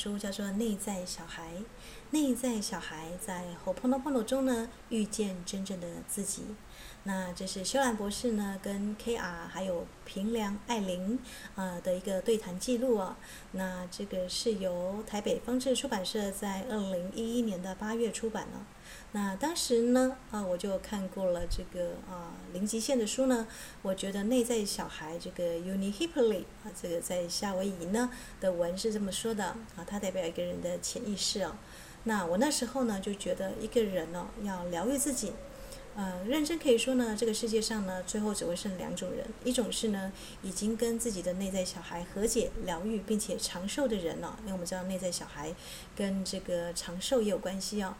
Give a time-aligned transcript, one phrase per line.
[0.00, 1.48] 书，叫做《内在小孩》。
[2.12, 6.44] 内在小孩在火烹的烹煮中呢，遇见真正的自己。
[7.04, 9.46] 那这是修兰博士呢，跟 K.R.
[9.46, 11.18] 还有平良爱铃
[11.54, 13.18] 呃的一个对谈记录啊。
[13.52, 18.66] 那这个是由台北方智出版社在二零一一年的八月出版了。
[19.12, 23.46] 那当时呢，啊，我就看过了这个啊零极限的书呢。
[23.82, 31.58] 我觉得内在小孩这个 Uni Hippely 啊，这个在夏威夷呢的文是这么说的啊，它代表一个人的潜意识啊。
[32.04, 35.32] 那我那时候呢就觉得一个人呢要疗愈自己。
[35.96, 44.38] 呃，认真可以说呢，这个世界上呢，最后只会剩两种人，一种是呢，已经跟自己的内在小孩和解、疗愈，并且长寿的人了。
[44.42, 45.52] 因为我们知道内在小孩
[45.96, 47.96] 跟这个长寿也有关系哦。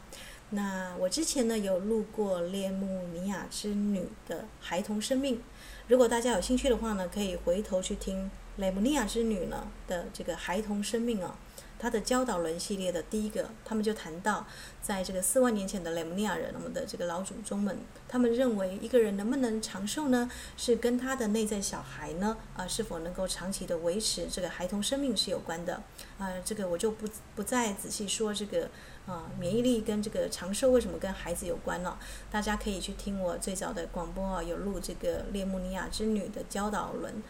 [0.51, 5.41] 那我之前呢有录过列穆尼亚之女的孩童生命，
[5.87, 11.35] 如果大家有兴趣的话呢，可以回头去听列姆尼亚之女呢的这个孩童生命哦。
[11.79, 14.47] 他的教导轮系列的第一个，他们就谈到，
[14.83, 17.75] 在这个四万年前的雷姆尼亚人，我们的这个老祖宗们，
[18.07, 25.83] 他们认为一个人能不能长寿呢，是跟他的内在小孩呢，啊，是否能够长期的维持这个孩童生命是有关的。
[26.19, 28.69] 啊，这个我就不不再仔细说这个
[29.11, 31.99] 啊，免疫力跟这个长寿为什么跟孩子有关呢。
[32.31, 37.21] 大家可以去听我最早的广播啊，有录这个列穆尼亚之女的教导轮，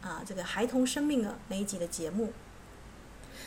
[0.00, 2.32] 啊，这个孩童生命的那一集的节目。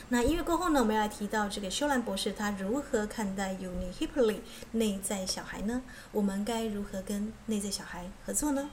[0.10, 4.42] 那音乐过后呢，我们要来提到这个修兰博士他如何看待 u n i h i p p l y
[4.74, 5.82] 内在小孩呢？
[6.12, 8.70] 我们该如何跟内在小孩合作呢？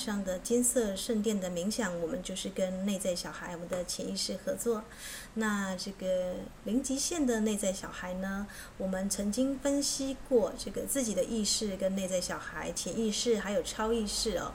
[0.00, 4.82] 上的金色圣殿的冥想，我们就是跟内在小孩，我们的潜意识合作。
[5.34, 8.46] 那这个零极限的内在小孩呢，
[8.78, 14.52] 我们曾经分析过这个自己的意识跟内在小孩、潜意识还有超意识哦，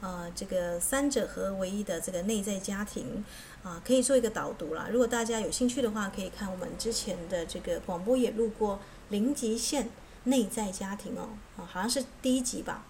[0.00, 3.22] 呃，这个三者合为一的这个内在家庭
[3.62, 4.88] 啊，可以做一个导读啦。
[4.90, 8.80] 如果大家有兴趣的话，可以看我们之前的这个广播也录过
[9.10, 9.90] 零极限
[10.24, 12.86] 内在家庭哦，啊，好像是第一集吧。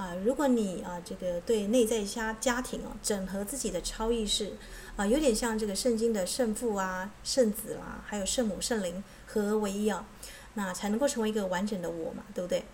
[0.00, 4.54] 啊，如果你啊这个对内在家家庭啊整合自己的超意识
[4.96, 10.06] 啊，有点像这个圣经的圣父啊、圣子啦、啊，还有圣母、圣灵合而为一啊，
[10.54, 12.64] 那才能够成为一个完整的我嘛，对不对？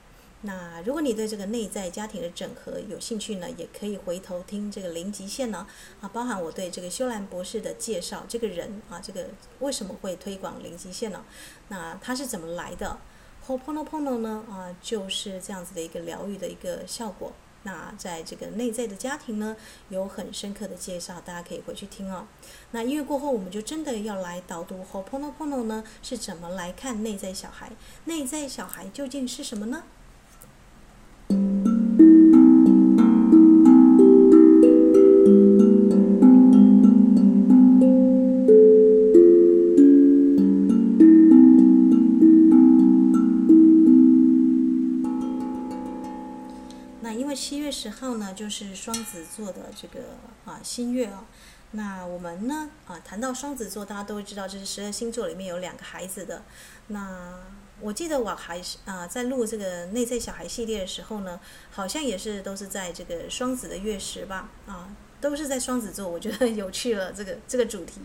[0.43, 5.67] 那如果你对这个内在家庭的整合有兴趣呢，也可以回头听这个零极限呢
[6.01, 11.25] 啊，包含我对这个修兰博士的介绍，这个人啊，这个为什么会推广零极限呢？
[11.69, 12.97] 那他是怎么来的
[13.47, 17.33] ？Ho'oponopono 呢啊，就是这样子的一个疗愈的一个效果。
[17.63, 19.57] 那在这个内在的家庭呢，
[19.89, 22.27] 有很深刻的介绍，大家可以回去听哦。
[22.71, 27.73] 那音乐过后，我们就真的要来导读 Ho'oponopono 呢是怎么来看内在小孩？
[28.05, 29.83] 内在小孩究竟是什么呢？
[48.47, 50.01] 就是双子座的这个
[50.45, 51.25] 啊新月啊。
[51.73, 56.45] 那我们呢啊谈到双子座，大家都会知道这是十二星座里面有两个孩子的。
[56.87, 57.41] 那
[57.81, 61.41] 我记得我还是啊在录这个内在小孩系列的时候呢，
[61.73, 64.95] 好像也是都是在这个双子的月食吧啊。
[65.19, 68.03] 都是在双子座，我觉得有趣了这个这个主题。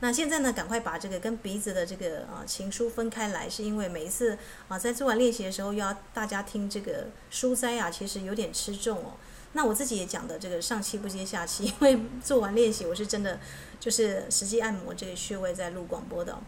[0.00, 4.36] 那现在呢，赶快把这个跟鼻子的这个啊情书分开来，是因为每一次
[4.66, 9.12] 啊在做完练习的时候，要大家听这个书斋啊，其实有点吃重哦。
[9.56, 13.40] 那我自己也讲的这个上气不接下气，因为做完练习，我是真的
[13.80, 16.38] 就是实际按摩这个穴位在录广播的。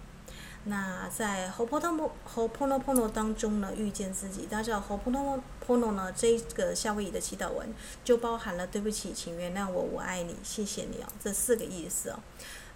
[0.65, 4.43] 那在 Ho'oponopono 当中呢，遇见自己。
[4.43, 7.73] 大家知道 Ho'oponopono 呢，这个夏威夷的祈祷文
[8.05, 12.21] 就包含了对不起，请原谅我，我爱你，谢谢你哦，这四个意思哦。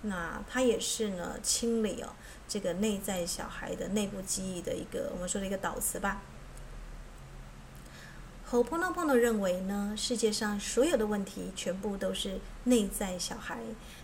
[0.01, 2.09] 那它也是呢，清理哦
[2.49, 6.23] 这个内在小孩的内部记忆的一个我们说的一个导词吧。
[8.53, 13.59] Ho'oponopono 认为呢，世界上所有的问题全部都是内在小孩，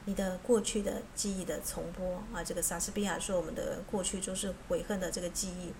[0.06, 2.42] 你的过去的记忆的重播啊。
[2.42, 5.70] 这个莎士比亚说，我们的过去就是悔恨的这个记忆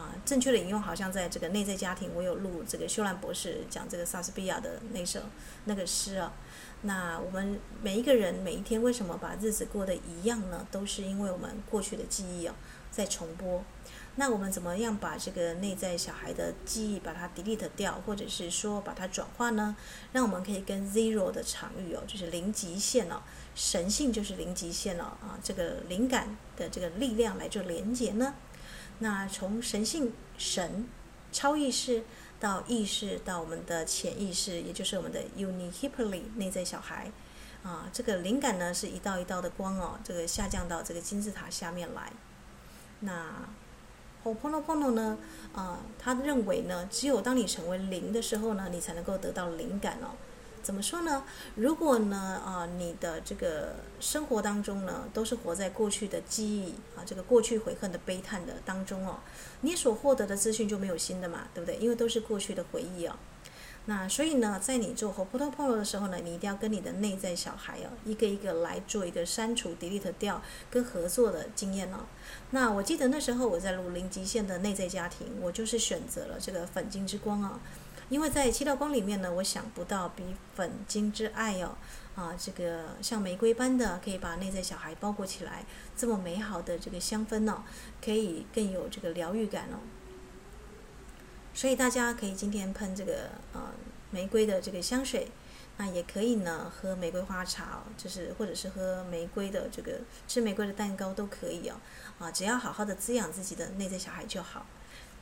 [0.00, 0.14] 啊。
[0.24, 5.20] 正确的引用好像在这个内在家庭，我有录这个修兰博士讲这个莎士比亚的那首
[5.66, 6.32] 那个诗啊。
[6.80, 10.66] 那我们每一个人每一天为什么把日子过得一样呢？
[10.70, 12.54] 都是因为我们过去的记忆啊
[12.90, 13.62] 在重播。
[14.20, 19.76] 那我们怎么样把这个内在小孩的记忆把它 delete 掉，或者是说把它转化呢？
[20.12, 23.22] 让我们可以跟 zero 的场域哦，就是零极限哦，
[23.54, 28.34] 神性就是零极限哦啊，这个灵感的这个力量来做连接呢？
[28.98, 30.88] 那从神性神
[31.30, 32.02] 超意识
[32.40, 37.08] 到意识到我们的潜意识，也就是我们的 unihiply 内在小孩
[37.62, 42.12] 啊，这个灵感呢是一道一道的光哦，这个下降到这个金字塔下面来，
[42.98, 43.48] 那。
[44.34, 45.18] Pono Pono 呢，
[45.54, 50.16] 啊、他认为呢，只有当你成为零的时候呢，你才能够得到灵感哦。
[50.60, 51.24] 怎么说呢？
[51.54, 59.18] 如果呢，啊、你的这个生活当中呢，都是活在过去的记忆啊，这个过去悔恨的悲叹的当中哦，
[59.62, 61.76] 你所获得的资讯就没有新的嘛，对不对？
[61.78, 63.16] 因为都是过去的回忆哦。
[63.90, 72.00] 那所以呢，在你做 Ho'oponopono 的时候呢，你一定要跟你的内在小孩哦，一个一个来做一个删除、delete 掉跟合作的经验哦。
[72.50, 77.58] 那我记得那时候我在录零极限的内在家庭，我就是选择了这个粉晶之光啊，
[78.10, 80.22] 因为在七道光里面呢，我想不到比
[80.54, 81.74] 粉晶之爱哦
[82.14, 85.64] 啊，这个像玫瑰般的可以把内在小孩包裹起来，
[85.96, 87.64] 这么美好的这个香氛呢，
[88.04, 89.80] 可以更有这个疗愈感哦。
[91.58, 93.60] 所以大家可以今天喷这个呃
[94.12, 95.26] 玫瑰的这个香水，
[95.76, 99.94] 那也可以呢喝玫瑰花茶，就是或者是喝玫瑰的这个
[100.28, 101.74] 吃玫瑰的蛋糕都可以哦，
[102.20, 104.66] 啊，只要好好的滋养自己的内在小孩就好。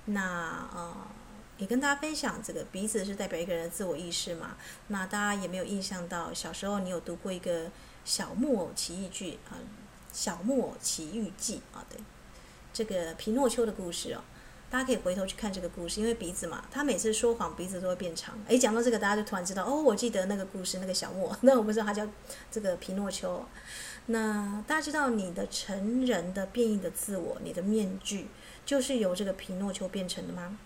[0.05, 0.95] 那呃
[1.57, 4.59] 也跟大家分享，这个鼻子是代表一个人的自我意识嘛。
[4.89, 7.71] 那大家也没有印象到小时候你有读过一个
[8.05, 9.57] 小木偶奇遇记啊，
[10.13, 11.99] 小木偶奇遇记啊，对，
[12.75, 14.21] 这个皮诺丘的故事哦。
[14.69, 18.37] 大家可以回头去看这个故事，因为鼻子嘛，他每次说谎鼻子都会变长。
[18.49, 22.07] 诶，讲到这个，大家就突然知道哦，我记得那个故事，那个小莫， 那我不知道他叫
[22.51, 23.45] 这个皮诺丘。
[24.07, 28.27] 那大家知道你的成人的变异的自我，你的面具
[28.65, 30.59] 就是由这个皮诺丘变成的吗？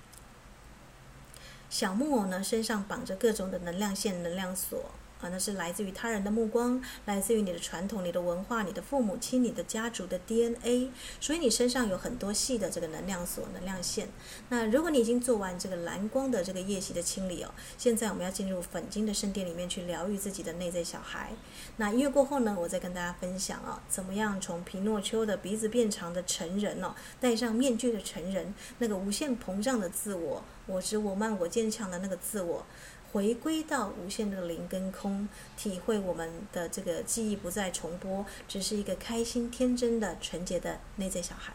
[1.69, 4.91] 小木偶呢，身上绑着各种的能量线、能量锁。
[5.21, 10.91] 啊，那是来自于他人的目光，来自于你的传统、你的文化、你的父母亲、你的家族的 DNA，
[11.21, 14.09] 所以你身上有很多细的这个能量锁、能量线。
[14.49, 21.33] 那如果你已经做完这个蓝光的这个夜袭的清理哦，现在我们要进入粉晶的圣殿里面去疗愈自己的内在小孩。
[21.77, 32.65] 那音乐过后呢，我再跟大家分享哦，怎么样从皮诺丘的鼻子变长的成人哦，戴上面具的成人，那个无限膨胀的自我，我执我慢我坚强的那个自我。
[33.13, 41.55] 回归到无限的零跟空，体会我们的这个记忆不再重播，只是一个开心、天真的、纯洁的内在小孩。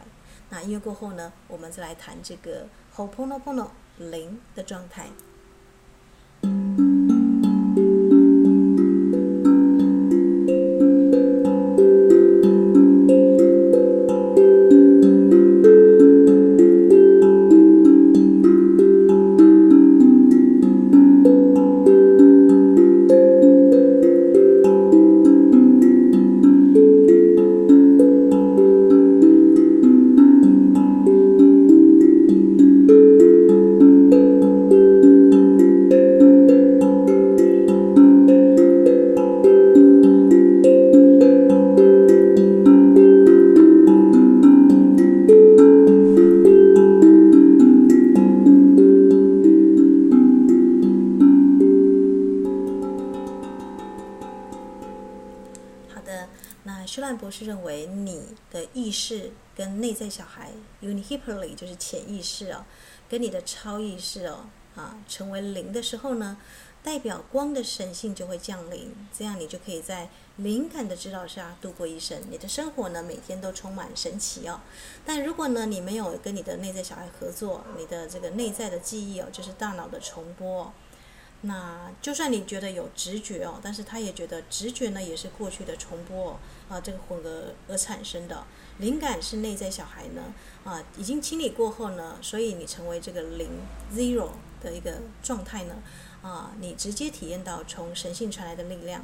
[0.50, 5.08] 那音乐过后呢，我们再来谈这个 “ho ponopono” 零的状态。
[57.16, 62.64] 博士认为，你的意识跟内在小孩 Unicipally 就是潜意识哦，
[63.08, 66.36] 跟你的超意识哦啊成为零的时候呢，
[66.82, 72.20] 代表光的神性就会降临，这样你就可以在灵感的指导下度过一生。
[72.30, 74.60] 你的生活呢，每天都充满神奇哦。
[75.04, 80.72] 但如果呢，你没有跟你的内在小孩合作，你的这个内在的记忆哦，就是大脑的重播。
[81.46, 86.38] 那就算你觉得有直觉哦，但是他也觉得直觉呢也是过去的重播哦，
[86.68, 88.44] 啊，这个混合而产生的。
[88.78, 90.34] 灵感是内在小孩呢，
[90.64, 93.48] 啊，已经清理过后呢，所以你成为这个零
[93.94, 95.76] zero 的一个状态呢，
[96.20, 99.02] 啊，你直接体验到从神性传来的力量，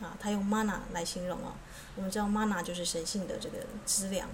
[0.00, 1.54] 啊，他用 mana 来形容哦，
[1.96, 4.28] 我们知道 mana 就是神性的这个资粮。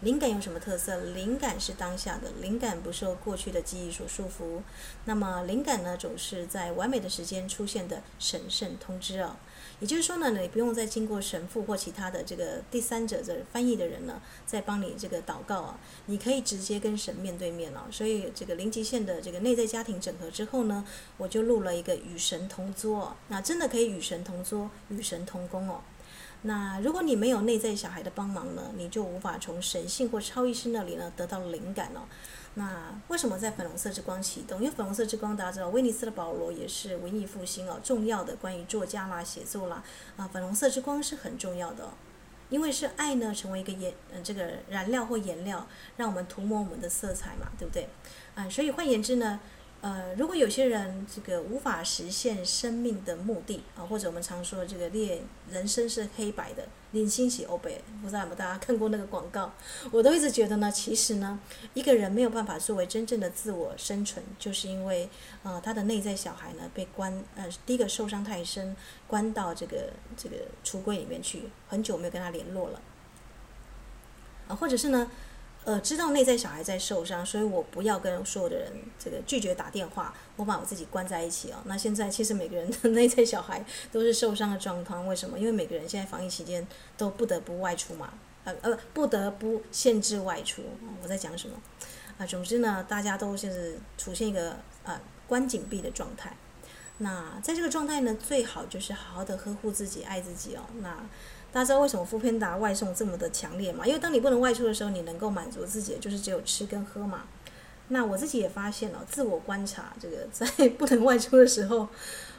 [0.00, 0.96] 灵感有什么特色？
[1.00, 4.62] 灵感是当下的，灵感不受过去的记忆所束缚。
[5.06, 9.34] 那么灵感呢，总是在完美的时间出现的神圣通知哦。
[9.80, 17.80] 也就是说呢，你不用再经过神父或其他的这个第三者的翻译的人呢，再帮你这个祷告啊，你可以直接跟神面对面哦。
[17.90, 20.84] 所以这个零极限的这个内在家庭整合之后呢，
[21.16, 25.80] 我就录了一个与神同桌，那真的可以与神同桌，与神同工哦。
[26.42, 32.00] 那如果你没有内在小孩的帮忙呢，你就无法从神性或超意识那里呢得到灵感哦。
[32.54, 34.58] 那为什么在粉红色之光启动？
[34.60, 39.82] 因为粉红色之光大家知道，威尼斯的保罗也是文艺复兴哦重要的关于作家啦、写作啦
[40.16, 41.88] 啊，粉红色之光是很重要的，
[42.48, 45.66] 因为是爱呢成为一个颜呃这个燃料或颜料，
[45.96, 47.88] 让我们涂抹我们的色彩嘛，对不对？
[48.34, 49.40] 啊，所以换言之呢。
[49.80, 59.52] 呃，如果有些人这个无法实现生命的目的啊，或者我们常说这个列人生是黑白的，林欣喜欧北，不知道有没有大家看过那个广告？
[59.92, 61.38] 我都一直觉得呢，其实呢，
[61.74, 65.08] 一个人没有办法作为真正的自我生存，就是因为
[65.44, 68.74] 呃，他的内在小孩呢被关呃，第一个受伤太深，
[69.06, 72.80] 关到这个这个橱柜里面去，很久没有跟他联络了，
[74.48, 75.08] 啊，或者是呢？
[75.64, 81.56] 呃，知道内在小孩在受伤，所以我不要跟所有的人这个拒绝打电话，我把我自己关在一起哦。
[81.66, 83.62] 那现在其实每个人的 内在小孩
[83.92, 85.38] 都是受伤的状况，为什么？
[85.38, 90.62] 因为每个人现在防疫期间都不得不外出嘛，呃呃，不得不限制外出。
[91.02, 91.60] 我在讲什么？
[92.16, 96.34] 啊，总之呢，大家都是处现一个呃关紧闭的状态。
[96.96, 100.62] 那在这个状态呢，最好就是好好的呵护自己，爱自己哦。
[100.80, 101.06] 那。
[101.50, 103.86] 大家知道为什么 foodpanda 外送这么的强烈吗？
[103.86, 107.24] 因为当你不能外出的时候，你能够满足自己的就是只有吃跟喝嘛。
[107.88, 111.88] 那我自己也发现了，自我观察，这个在 不能外出的时候，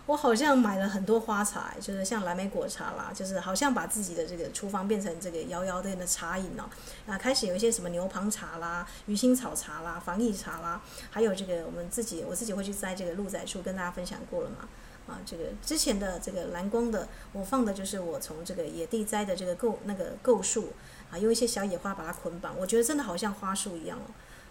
[0.06, 6.70] 我好像买了很多花茶，就是像蓝莓果茶啦，就是好像把自己的这个厨房变成这个摇摇的茶饮哦。
[7.08, 14.70] 啊，开始有一些什么牛蒡茶啦、鱼腥草茶啦、防疫茶啦，还有这个我们自己，我自己会去摘这个鹿仔树，跟大家分享过了嘛。
[15.10, 20.72] 啊，这个之前的这个蓝光的，我放的就是我从这个野地摘的这个构那个构树，
[21.12, 24.06] 啊，用一些小野花把它捆绑，我觉得真的好像花束一样哦。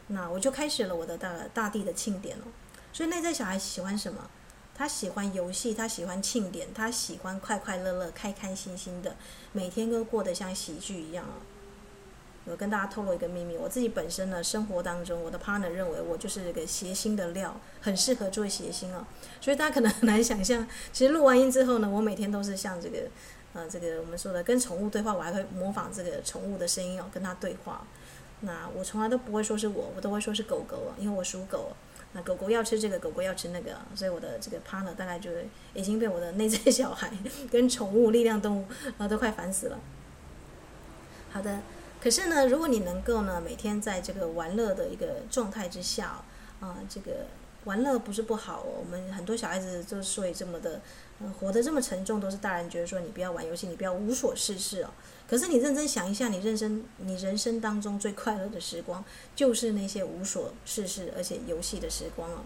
[0.09, 2.45] 那我就开始了我的大大地的庆典了。
[2.93, 4.29] 所以内在小孩喜欢什么？
[4.75, 9.17] 他喜欢游戏，他喜欢庆典，他喜欢快快乐乐、开开心心的，
[9.53, 11.43] 每天都过得像喜剧一样哦。
[12.51, 19.07] 我跟大家透露一个秘密，我自己本身呢，生活当中，我的 partner 认为我就是这个谐星的料，很适合做谐星哦。
[19.41, 22.99] 所以大家可能 很难想象，其实录完音之后呢，我每天都是像这个，
[23.53, 27.87] 呃，这个我们说的跟宠物对话，我还会模仿这个宠物的声音哦，跟它对话。
[28.41, 31.73] 那我从来都不会说是我，我都会说是狗狗哦，因为我属狗。
[32.13, 35.31] 那狗狗要吃这个，狗狗要吃那个，所以我的这个 partner 大概就
[35.75, 37.13] 已经被我的内在小孩
[37.53, 38.65] 跟宠物、力量动物
[38.97, 39.79] 啊都快烦死了。
[41.31, 41.61] 好的。
[42.01, 46.25] 可是呢，如果你能够呢，每天在这个玩乐的一个状态之下，
[46.61, 47.27] 啊、这个
[47.65, 48.79] 玩乐不是不好哦。
[48.79, 50.81] 我们很多小孩子之所以这么的，
[51.21, 54.91] 呃，活得这么沉重，都是大人觉得说你不要玩游戏，你不要无所事事哦。
[55.29, 62.45] 可是你认真想一下，你人生你人生当中最快乐的时光，就是那些无所事事而且游戏的时光哦。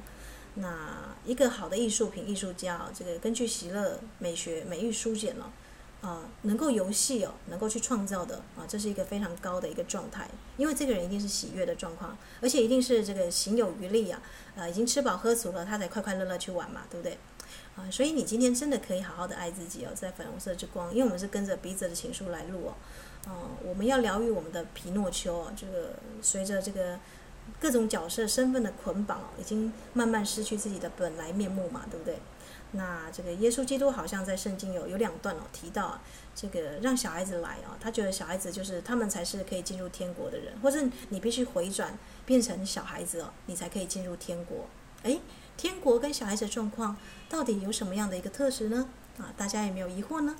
[0.54, 5.44] 那一个好的艺术品艺术家哦，这个根据席勒美学美育书简哦。
[6.02, 14.20] 啊，能够游戏哦，能够去创造的啊，这是一个非常高的一个状态，因为这个人一定是喜悦的状况，而且一定是这个行有余力啊，
[14.56, 17.16] 啊，已经吃饱喝足了，他才快快乐乐去玩嘛，对不对？
[17.76, 22.74] 啊，所以你今天真的可以好好的爱自己哦，在粉红色之光，因为我们是跟着彼此的情书来录哦，
[23.30, 26.98] 啊，我们要疗愈我们的皮诺丘哦，这个随着这个
[27.60, 32.18] 各种角色身份的捆绑，已经慢慢失去自己的本来面目嘛，对不对？
[32.72, 36.00] 那这个耶稣基督好像在圣经有有两段哦提到，
[36.34, 44.66] 这个让小孩子来哦，他觉得小孩子就是他们才是可以进入天国的人，或者你必须回转变成小孩子哦，你才可以进入天国。
[45.02, 45.20] 诶，
[45.56, 46.96] 天国跟小孩子的状况
[47.28, 48.88] 到底有什么样的一个特质呢？
[49.18, 50.36] 啊，大家有没有疑惑呢？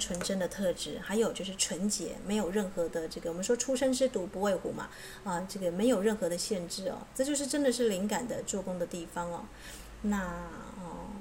[0.00, 4.88] 纯真的特质，还有就是纯洁，没有任何的这个，我们说初生之犊不畏虎嘛，
[5.22, 9.44] 啊，这个没有任何的限制哦，这就是真的是灵感的做工的地方哦。
[10.02, 10.18] 那
[10.82, 11.12] 哦，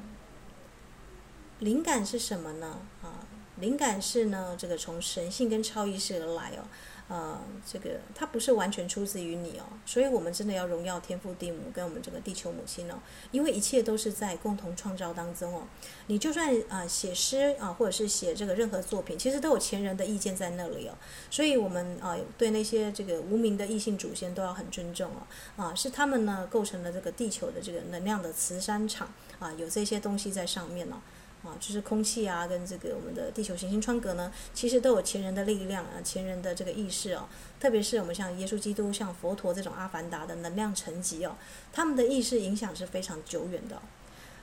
[1.59, 2.79] 灵感是什么呢？
[3.03, 6.63] 啊，灵感是呢，这个从神性跟超意识而来哦。
[7.09, 12.99] 呃，这个它不是完全出自于你哦，所以我们真的要荣耀天父地母跟我们这个地球母亲哦，
[13.31, 15.67] 因为一切都是在共同创造当中哦。
[16.05, 20.93] 你就算啊、写诗啊，或者是写这个任何作品，其实都有前人的意见在那里哦。
[21.31, 25.25] 所以我们啊对那些这个无名的异性祖先都要很尊重哦。
[25.57, 30.97] 啊，是他们呢构成了这个地球的这个能量的磁山场啊，有这些东西在上面哦。
[31.43, 37.27] 啊，就是空气啊，跟这个我们的地球行星窗格呢，其实都有前人的力量啊，前人的这个意识哦。
[37.59, 41.35] 特别是我们像耶稣基督、像佛陀这种阿凡达的能量层级哦，
[41.71, 43.81] 他们的意识影响是非常久远的。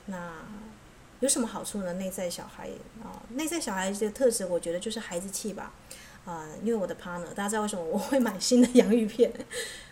[0.07, 0.33] 那
[1.21, 1.93] 有什么好处呢？
[1.95, 2.71] 内在小孩
[3.03, 5.73] 啊，内在小孩这个特质，我觉得就是孩子气吧。
[6.25, 9.33] 啊，因为我的 partner，大家知道为什么我会买新的洋芋片？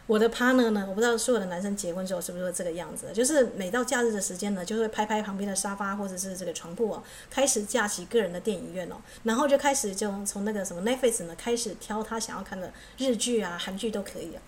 [0.06, 14.42] 我的 partner 呢，我不知道所有的男生结婚之后是不是会这个样子，就是每到假日的时间呢，就会拍拍旁边的沙发或者是这个床铺哦，开始架起个人的电影院哦，然后就开始就从那个什么 Netflix 呢开始挑他想要看的日剧啊、韩剧都可以啊。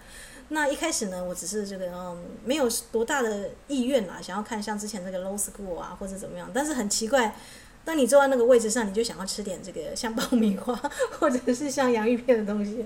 [0.48, 7.34] 那一开始呢，我只是这个嗯，没有多大的意愿啊，想要看像之前那个 Low School 啊或者怎么样，但是很奇怪。
[7.86, 10.74] 当你坐在那个位置上，你就想要吃点这个像爆米花
[11.20, 12.84] 或者是像洋芋片的东西。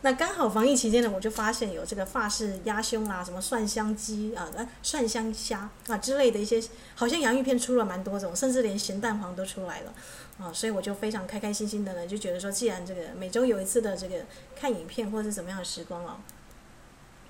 [0.00, 6.58] 那刚好防疫期间呢，我就发现有这个法式鸭胸啊，什么蒜香鸡啊、呃，蒜香虾啊之类的一些，
[6.94, 9.92] 好像洋芋片出了蛮多种，甚至连咸蛋黄都出来了
[10.38, 14.24] 啊，所以我就非常开开心心的呢，就觉得说，既然这个每周有一次的这个
[14.58, 16.16] 看影片或者是怎么样的时光哦。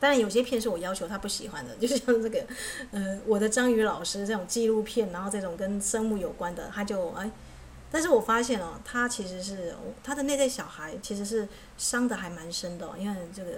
[0.00, 2.42] 当然，有些片是我要求他不喜欢的，就像这个，
[2.90, 7.30] 呃，我的章鱼老师这种纪录片，然后这种跟生物有关的，他就哎，
[7.90, 13.50] 但是我发现哦，他其实是他的内在小孩其实是伤得还蛮深的，因为这个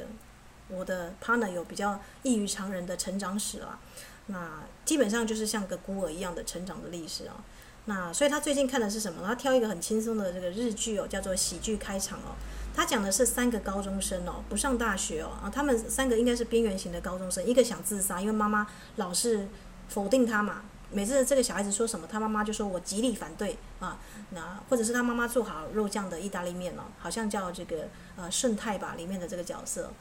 [0.69, 3.79] 我的 partner 有比较异于常人的成长史啊，
[4.27, 7.37] 那基本上就是像个孤儿一样的成长的历史啊，
[7.85, 9.23] 那所以他最近看的是什么？
[9.25, 12.35] 他挑一个很轻松的这个日剧哦，叫做《喜剧开场》哦。
[12.75, 19.47] 他讲的是三个高中生哦，不上大学哦，啊，他们三个应该是边缘型的高中生，一个想自杀，因为妈妈老是
[19.89, 23.99] 否定他嘛，每次这个小孩子说什么，他妈妈就说我极力反对啊，
[24.31, 29.93] 那或者是他妈妈做好肉酱的意大利面哦，好像叫这个呃顺泰吧里面的这个角色，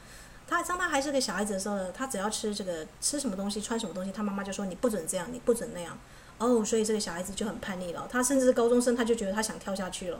[0.46, 5.98] 他当他还是个小孩子的时候呢，他只要吃这个吃什么东西穿什么东西，他妈妈就说你不准这样，你不准那样。
[6.38, 8.08] 哦，所以这个小孩子就很叛逆了。
[8.10, 10.18] 他甚至高中生，他就觉得他想跳下去了。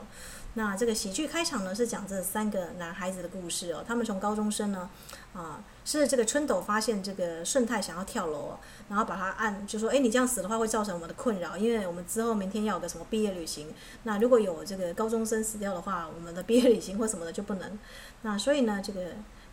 [0.55, 3.83] 那这个喜剧开场呢，是讲这三个男孩子的故事哦。
[3.87, 4.89] 他们从高中生呢，
[5.33, 13.73] 啊，是这个春斗发现这个顺泰想要跳楼，然后把他按，就说：“哎，你这样死的话会造成我们的困扰，因为我们之后明天要有个什么毕业旅行。
[14.03, 17.79] 那如果有这个高中生死掉的话，我们的毕业旅行或什么的就不能。
[18.21, 19.01] 那所以呢，这个。”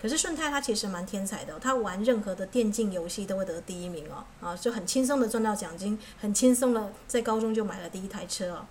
[0.00, 8.64] 可是顺泰他其实蛮天才的，他玩任何的电竞游戏都会得第一名哦，啊，就很轻松的赚到奖金，很轻松的在高中就买了第一台车哦。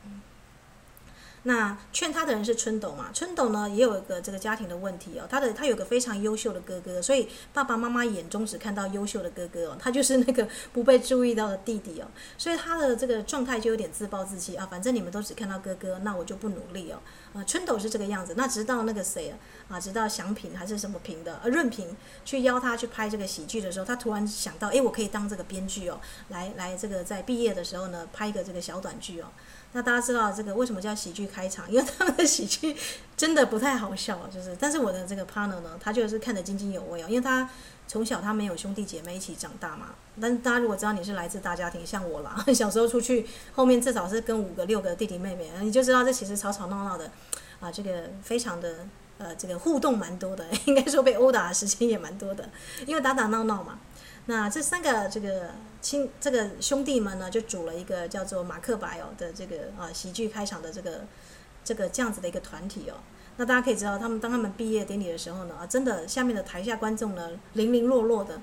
[1.44, 3.12] 那劝他的人是春斗嘛？
[3.14, 17.00] 春斗呢也有一个这个家庭的问题哦，他的他有个非常优秀的哥哥，所以爸爸妈妈眼中只看到优秀的哥哥哦，他就是那个不被注意到的弟弟哦，所以他的这个状态就有点自暴自弃啊，反正你们都只看到哥哥，那我就不努力哦。
[17.32, 19.38] 啊，春斗是这个样子，那直到那个谁啊，
[19.70, 29.28] 啊，直到祥平还是什么平的，呃，润平去邀他去拍这个喜剧的时候，他突然想到，诶，我可以当这个编剧哦，来来这个在毕业的时候呢，拍一个这个小短剧哦。
[29.72, 31.70] 那大家知道这个为什么叫喜剧开场？
[31.72, 32.76] 因为他们的喜剧
[33.16, 34.56] 真的不太好笑，就是。
[34.60, 37.48] 但是我的这个 partner 呢，他就是看得津津有味哦，因为他
[37.88, 39.90] 从小他没有兄弟姐妹一起长大嘛。
[40.20, 47.12] 但大家如果知道你是来自大家庭，像我啦， 小时候出去后面至少是跟五个六个弟弟妹妹，你就知道这其实吵吵闹闹的，
[47.60, 48.88] 啊，这个非常的
[49.20, 52.50] 呃这个互动蛮多的， 应该说被殴打的时间也蛮多的，
[52.88, 53.78] 因为打打闹闹嘛。
[54.30, 55.50] 那这三个这个。
[55.82, 61.06] 亲，这个兄弟们呢，就组了一个叫做马克白哦的这个啊喜剧开场的这个
[61.64, 62.96] 这个这样子的一个团体哦。
[63.38, 68.42] 那大家可以知道，他们当他们毕业典礼的时候呢，啊，真的下面的台下观众呢零零落落的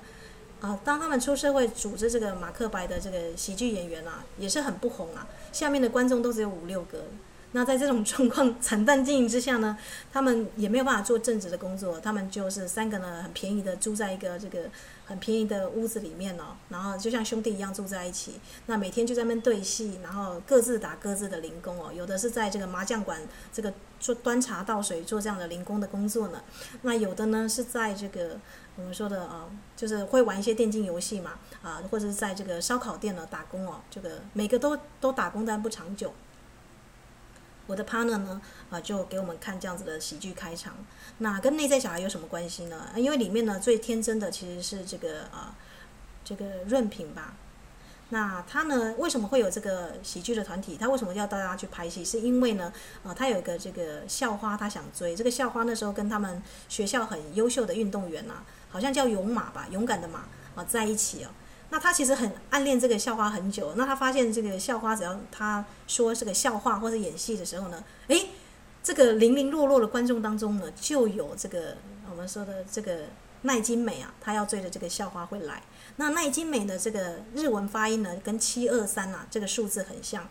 [0.61, 0.79] 啊。
[0.83, 5.27] 当他们出社会组织这个马克白的这个喜剧演员啊，也是很不红啊。
[5.51, 7.03] 下面的观众都只有五六个。
[7.51, 9.77] 那在这种状况惨淡经营之下呢，
[10.11, 14.61] 他们也没有办法做正职的工作，他们就是三个呢很便宜的住在一个这个。
[15.07, 18.39] 很便宜的屋子里面哦，然后就像兄弟一样住在一起。
[18.65, 21.91] 那每天就在那边对戏，然后各自打各自的零工哦。
[21.93, 23.19] 有的是在这个麻将馆
[23.53, 26.43] 这个做端茶倒水做这样的零工的工作呢。
[26.81, 28.37] 那有的呢是在这个
[28.75, 33.81] 我们说的啊，就是会玩一些电竞游戏嘛啊，或者是在这个烧烤店呢打工哦。
[33.89, 36.13] 这个每个都都打工，但不长久。
[37.67, 40.73] 我的 partner 呢，啊，就给我们看这样子的喜剧开场。
[41.19, 42.87] 那跟内在小孩有什么关系呢？
[42.95, 45.53] 因为里面呢最天真的其实是这个啊，
[46.23, 47.35] 这个润平吧。
[48.09, 50.77] 那他呢为什么会有这个喜剧的团体？
[50.77, 52.05] 他为什么要带大家去拍戏？
[52.05, 52.71] 是因为呢，
[53.03, 55.63] 啊，他有一个这个校花，他想追这个校花。
[55.63, 60.19] 那时候跟他们学校很优秀的运动员啊，好像叫勇马吧，勇敢的马
[60.55, 61.29] 啊，在一起哦。
[61.69, 63.73] 那他其实很暗恋这个校花很久。
[63.75, 68.29] 那他发现这个校花只要他说这个笑话或者演戏的时候呢，诶，
[68.81, 71.77] 这个零零落落的观众当中呢，就有这个
[72.09, 73.05] 我们说的这个
[73.41, 75.61] 奈津美啊，他要追的这个校花会来。
[75.97, 80.27] 那奈津美的这个日文发音呢，跟七二三啊这个数字很像。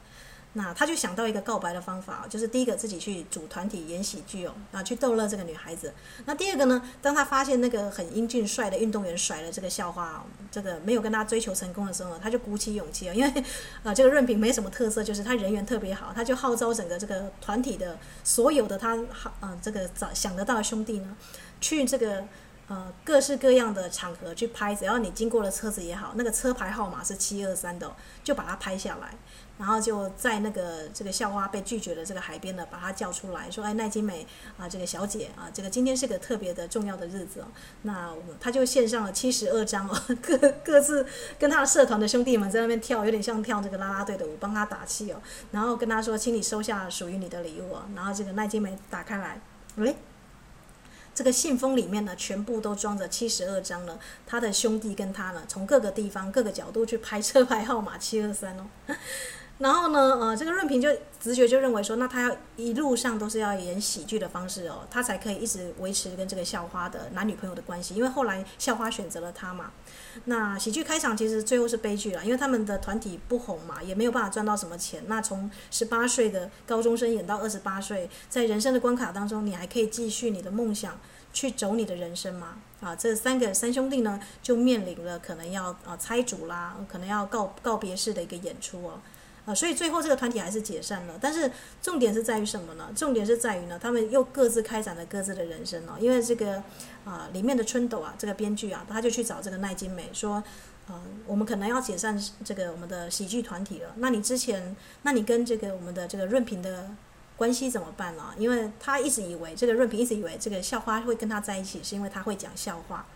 [0.58, 5.92] 那他就想到一个告白的方法，就是第一个自己去组团体演喜剧哦，啊，去逗乐这个女孩子。
[6.24, 13.44] 那第二个呢，当他发现那个很英俊帅的运动员甩了这个校花，这个没有跟他追求成功的时候，他就鼓起勇气啊，因为
[13.82, 21.14] 啊，这个润平没什么特色，就是他人缘特别好，他就号召整个这个团体的所有的他好啊，这个找想得到的兄弟呢，
[21.60, 22.24] 去这个。
[22.68, 27.88] 呃，各式各样的场合去拍，只要你经过了车子也好，那个车牌号码是七二三的，
[28.24, 29.14] 就把它拍下来，
[29.58, 34.26] 然后就在那个这个校花被拒绝的这个海边呢，把她叫出来说：“哎，奈津美
[34.58, 37.46] 啊，这个小姐啊，这个今天是个特别的重要的日子哦。”
[37.82, 41.06] 那我他就献上了七十二张哦， 各各自
[41.38, 45.20] 跟他的社团的兄弟们在那边跳，有点像跳这个啦啦队的舞，帮他打气哦，
[45.52, 49.40] 然后跟他说：“请你收下属于你的礼物哦。”然后这个奈津美打开来，
[49.76, 49.96] 喂。
[51.14, 53.98] 这个信封里面呢，全部都装着七十二张呢。
[54.26, 58.66] 他的兄弟跟他呢，从各个地方、各个角度去拍车牌号码七二三哦。
[59.58, 60.88] 然后呢，呃，这个润平就
[61.18, 67.94] 直觉就认为说，那他要一路上都是要演喜剧的方式哦，他才可以一直维持跟这个校花的男女朋友的关系。
[67.94, 69.72] 因为后来校花选择了他嘛。
[70.26, 75.02] 那喜剧开场其实最后是悲剧了，因为他们的团体不红嘛，也没有办法赚到什么钱。
[75.06, 80.98] 那从十八岁的高中生演到二十八岁，在人生的关卡当中，你还可以继续你的梦想，
[81.32, 82.58] 去走你的人生吗？
[82.82, 89.00] 啊，这三个三兄弟呢，就面临了可能要啊拆组啦，可能要告告别式的一个演出哦。
[89.46, 91.14] 啊，所以最后这个团体还是解散了。
[91.20, 92.90] 但是重点是在于什么呢？
[92.96, 95.92] 重点是在于呢，他们又各自开展了各自的人生哦。
[96.00, 96.62] 因为这个
[97.04, 100.42] 啊，里面的春斗啊，这个编剧啊，他就去找这个奈津美说，
[100.88, 103.92] 嗯，我们可能要解散这个我们的喜剧团体了。
[103.98, 106.90] 那你之前，那你跟这个我们的这个润平的
[107.36, 108.34] 关系怎么办呢？
[108.36, 113.06] 因为他一直以为这个润平一直以为这个校花会跟他在一起，是因为他会讲笑话。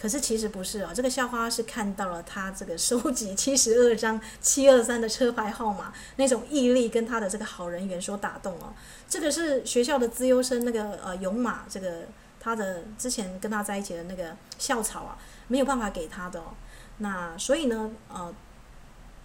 [0.00, 8.72] 可是其实不是哦，这个校花是看到了他这个收集七十二张七二三的车牌号码那种毅力，跟他的这个好人缘所打动哦。
[9.08, 12.02] 这个是学校的资优生那个呃勇马，这个
[12.38, 16.54] 他的之前跟他在一起的那个校草啊，没有办法给他的哦。
[16.98, 18.32] 那所以呢，呃，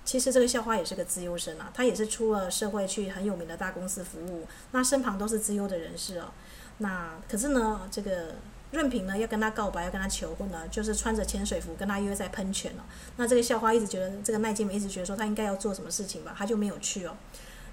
[0.04, 6.32] 其实这个校花也是个资优生啊，他也是出了社会去很有名的大公司服务，那身旁都是资优的人士哦。
[6.80, 8.38] 那可是呢，这个。
[8.74, 12.84] 润平呢要跟他告白，要跟他求婚呢，就是穿着潜水服跟他约在喷泉了。
[13.16, 17.16] 那这个校花一直觉得，这个奈津美一直觉得说他应该要做什么事情吧，他就没有去哦。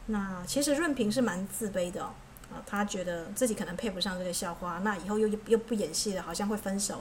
[0.06, 2.10] 那其实润平是蛮自卑的哦，
[2.52, 7.00] 啊，他觉得自己可能配不上这个校花，那以后又又不演戏了，好像会分手。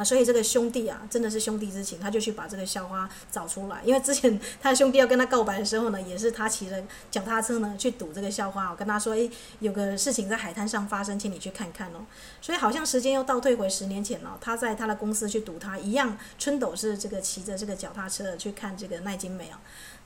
[0.00, 3.82] 啊所以这个兄弟啊，真的是兄弟之情，他就去把这个校花找出来。
[3.84, 12.06] 因为之前他的兄弟要跟他告白的时候呢，也是他骑着脚踏车呢去堵这个校花，我跟他说：“诶，有个事情在海滩上发生，请你去看看哦。”
[12.40, 19.60] 所以好像时间又倒退回十年前了，他在他的公司去堵他一样，春斗是这个骑着这个脚踏车去看这个奈津美啊。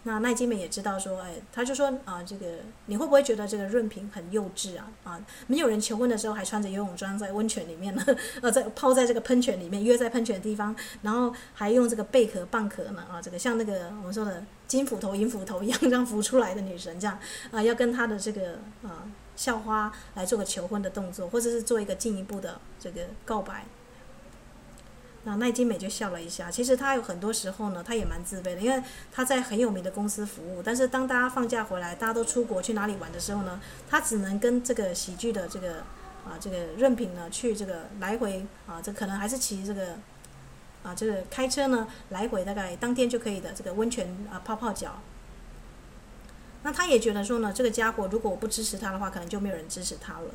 [0.07, 2.47] 那奈基美也知道说，哎，他就说啊，这个
[2.87, 4.93] 你会不会觉得这个润平很幼稚啊？
[5.03, 8.05] 啊，没有人求婚的时候还穿着游泳装在温泉里面呢，
[8.43, 17.19] 呃，在泡在这个喷泉里面，约在喷泉的地方，然后还用这个贝壳蚌壳呢，啊，这个像那个我们说的金斧头、银斧头一样这样浮出来的女神这样，
[17.51, 23.65] 啊，要跟他的这个啊校花来做个求婚的动作，或者是做一个进一步的这个告白。
[25.25, 26.51] 那奈津美就笑了一下。
[26.51, 30.63] 其实他有很多时候呢，他也蛮自卑的，因为他在很有名的公司服务。
[30.63, 35.79] 但是当大家放假回来，大家都出国去哪里玩的时候呢，他只能跟这个喜剧的这个
[36.25, 39.97] 啊这个任凭呢去这个来回啊，这可能还是骑这个
[40.83, 45.01] 啊这个开车呢来回，大概当天就可以的这个温泉啊泡泡脚。
[46.63, 50.27] 那他也觉得说呢，这个家伙如果我不支持他的话，可能就没有人支持他了。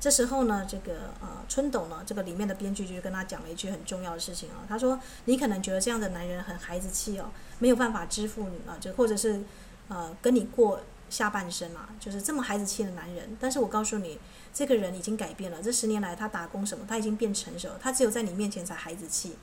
[0.00, 9.42] 这时候呢，这个呃春斗呢，这个里面的编剧就跟他讲了一句很重要的事情啊，他说：“你可能觉得这样的男人很孩子气哦，没有办法支付你啊，就或者是
[9.88, 13.36] 呃跟你过下半生啊，就是这么孩子气的男人。
[13.38, 14.18] 但是我告诉你，
[14.54, 19.36] 这个人已经改变了，这十年来他打工什么，他已经变成熟，他只有在你面前才孩子气。”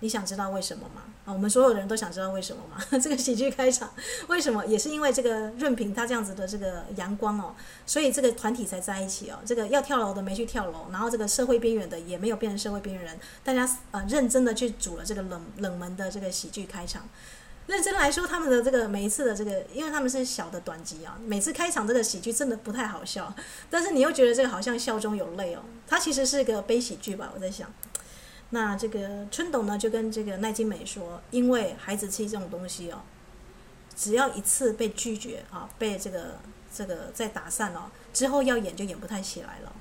[0.00, 1.02] 你想知道为什么吗？
[1.24, 2.82] 啊，我们所有的人都想知道为什么吗？
[2.98, 3.92] 这个喜剧开场
[4.28, 4.64] 为什么？
[4.66, 7.54] 也是因为这个润平他这样子的这个阳光哦，
[7.86, 9.38] 所以这个团体才在一起哦。
[9.44, 17.08] 这个要跳楼的没去跳楼，然后这个社会边缘的也没有变成社会边缘人，大家呃认真的去组了这个冷冷门的这个喜剧开场。
[17.66, 23.32] 认真来说，他们的这个每一次的这个，因为他们是小的短集啊，每次开场这个喜剧真的不太好笑，
[23.68, 25.60] 但是你又觉得这个好像笑中有泪哦。
[25.86, 27.72] 它其实是个悲喜剧吧，我在想。
[28.50, 33.02] 那这个春斗呢，就跟这个奈津美说，因为孩子气这种东西哦，
[33.96, 36.38] 只要一次被拒绝啊，被这个
[36.74, 39.72] 这个再打散了之后要演就演不太起来了。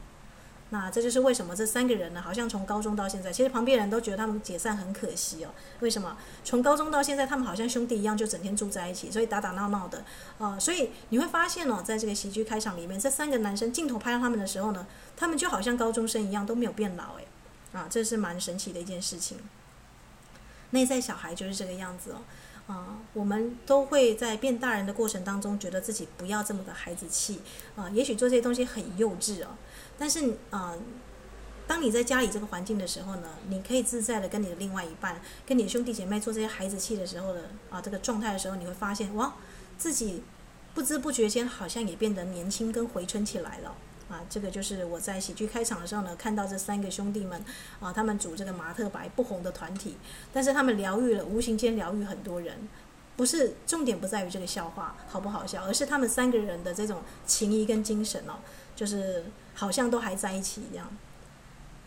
[0.71, 5.49] 那这就是为什么这三个人呢，好像从高中到现在，其实旁边人都觉得他们解散很可惜哦。
[5.79, 6.15] 为什么？
[6.43, 10.03] 从高中到现在，他们好像兄弟一样，就整天住在一起，所以打打闹闹的
[10.37, 14.85] 啊、所以你会发现哦，在这个喜剧开场里面，这三个男生镜头拍到他们的时候呢，
[15.17, 17.25] 他们就好像高中生一样，都没有变老诶。
[17.73, 19.37] 啊，这是蛮神奇的一件事情。
[20.71, 22.21] 内在小孩就是这个样子哦。
[22.67, 27.41] 啊，我们都会在变大人的过程当中，觉得自己不要这么的孩子气
[27.75, 27.89] 啊。
[27.89, 29.47] 也许做这些东西很幼稚哦。
[29.97, 30.75] 但是，啊、
[31.65, 39.33] 当你在家里这个环境的时候呢，你可以自在的跟你的另外一半、跟你的兄弟姐妹做这些孩子气的时候的啊，这个状态的时候，你会发现哇，
[39.79, 40.21] 自己
[40.75, 43.75] 不知不觉间好像也变得年轻跟回春起来了
[44.09, 44.21] 啊。
[44.29, 47.41] 这个就是我在喜剧开场的时候呢，看到这三个兄弟们
[47.79, 49.95] 啊，他们组这个马特白不红的团体，
[50.33, 52.67] 但是他们疗愈了，无形间疗愈很多人。
[53.15, 58.33] 不是重点不在于这个笑话好不好笑，而是他们三个人的这种情谊跟精神哦，
[58.75, 59.25] 就是。
[59.55, 60.89] 好像都还在一起一样。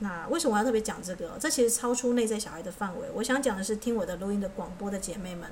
[0.01, 1.39] 那为什么我要特别讲这个？
[1.41, 3.09] 这其实超出内在小孩的范围。
[3.15, 5.51] 我想讲的是听我的录音的广播的姐妹们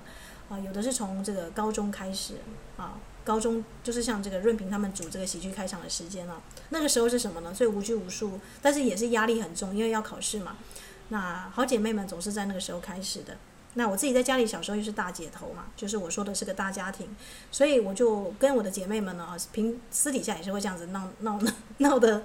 [0.50, 2.35] 啊，有的是从这个高中开始
[2.76, 7.54] 啊，高中就是像这个润平他们组这个喜剧开场的时间啊，那个时候是什么呢？
[7.54, 10.56] 所以无拘无束，但是也是压力很重，因为要考试嘛。
[11.09, 13.37] 那好姐妹们总是在那个时候开始的。
[13.74, 17.09] 那我自己在家里小时候又是大姐头嘛，就是我说的是个大家庭，
[17.52, 22.24] 所以我就跟我的姐妹们呢，平私底下也是会这样子闹闹闹闹的，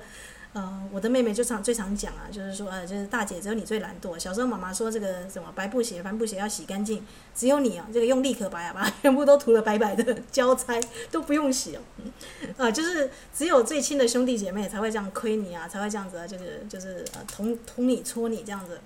[0.56, 4.18] 呃，我的妹妹就常最常讲啊，就是说呃，就是大姐只有你最懒惰。
[4.18, 10.80] 小时候妈妈说这个什么白布鞋、帆布鞋要洗干净，只有你啊，这个用立可白啊，把它 全部都涂了白白的交差
[11.12, 11.82] 都不用洗哦，
[12.56, 18.80] 啊、 就是只有最亲的兄弟姐妹才会这样亏你啊，才会这样子啊，就是就是呃捅捅你戳你这样子。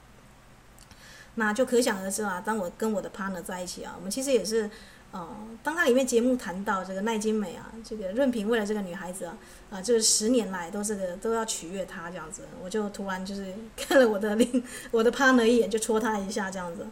[1.36, 4.68] 那就可想而知啊，当我跟我的 partner 在一起啊，我们其实也是，
[5.12, 5.28] 呃，
[5.64, 9.36] 当他里面节目谈到这个奈津美啊，这个润平为了这个女孩子啊，
[9.72, 16.86] 啊、呃，这个十年来都这个都要取悦她这样子，我就突然就是 看了我的另我的 partner 一眼，就戳他一下这样子，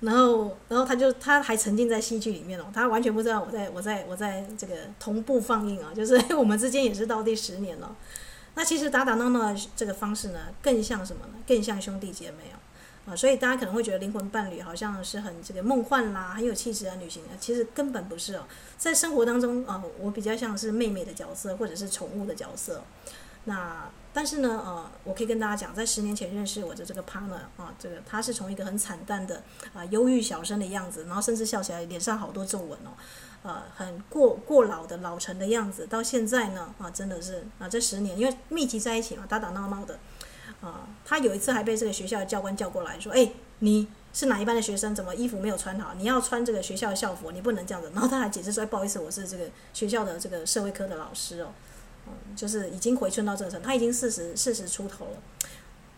[0.00, 7.96] 然后然后他就他还沉浸在戏剧里面哦，他完全不知道我在我在我在这个同步放映啊，就是我们之间也是到第十年了，
[8.56, 11.32] 那其实打打闹闹这个方式呢，更像什么呢？
[11.46, 12.57] 更像兄弟姐妹啊。
[13.08, 18.44] 啊，所以大家可能会觉得灵魂伴侣好像是很这个梦幻啦，很有气质的女性啊，其实根本不是哦。
[18.76, 22.84] 在生活当中啊，我比较像是妹妹的角色，或者是宠物的角色。
[23.44, 29.42] 那但是呢，呃，我可以跟大家讲，在十年前认识我的这个 partner 啊，这个他是从一个很惨淡的
[29.72, 32.92] 啊忧郁小生的样子，然后甚至笑起来脸上好多皱纹哦，
[33.42, 39.98] 呃，很过过老的老成的样子，到现在呢啊，真的是啊，这十年因为密集在一起嘛，打打闹闹的。
[40.60, 44.92] 啊，他有一次还被这个学校的教官叫过来说：“哎，你是哪一班的学生？
[44.92, 45.94] 怎么衣服没有穿好？
[45.94, 51.52] 你要穿这个学校的校服，你不能这样子。”然后他还解释说：“不好意思，我是这个学校的这个社会科的老师哦，
[52.08, 55.12] 嗯，就是已经回春到这个程度，他已经四十四十出头了，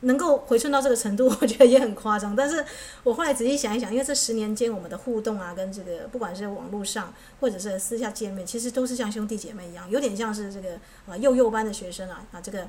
[0.00, 2.36] 能够回春到这个程度， 我觉得也很夸张。
[2.36, 2.62] 但是
[3.02, 10.74] 我后来仔细想一想，因为这十年间我们的互动啊，跟这个不管是网络上或者是私下见面，其实都是像兄弟姐妹一样，有点像是这个
[11.08, 12.68] 啊幼幼班的学生啊啊这个。”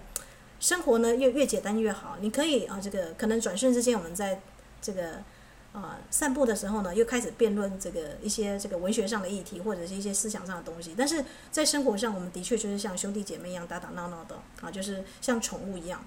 [0.62, 4.40] 生活呢越越简单越好，你可以啊，这个可能转瞬之间，我们在
[4.80, 5.16] 这个
[5.74, 10.94] 啊散步的时候呢，又开始辩论这个一些这个文学上的议题，或者是一些思想上的东西。
[10.96, 16.06] 但是在生活上，我们的确就是像兄弟姐妹一样打打闹闹的啊，就是像宠物一样。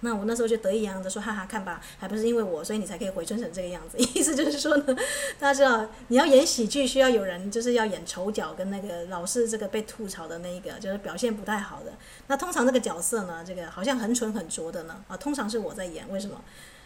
[0.00, 3.98] 那我那时候就得意洋洋的说：“哈哈，看吧，还不是因为我，所以你才可以回春成这个样子。
[4.14, 4.96] ”意思就是说呢，
[5.38, 11.92] 大家知道，你要演喜剧，需要有人就是要演丑角，跟那个老是这个被吐槽的那一个，就是表现不太好的。
[12.28, 16.40] 那通常这个角色呢，这个好像很蠢很拙的呢，啊，通常是我在演，为什么？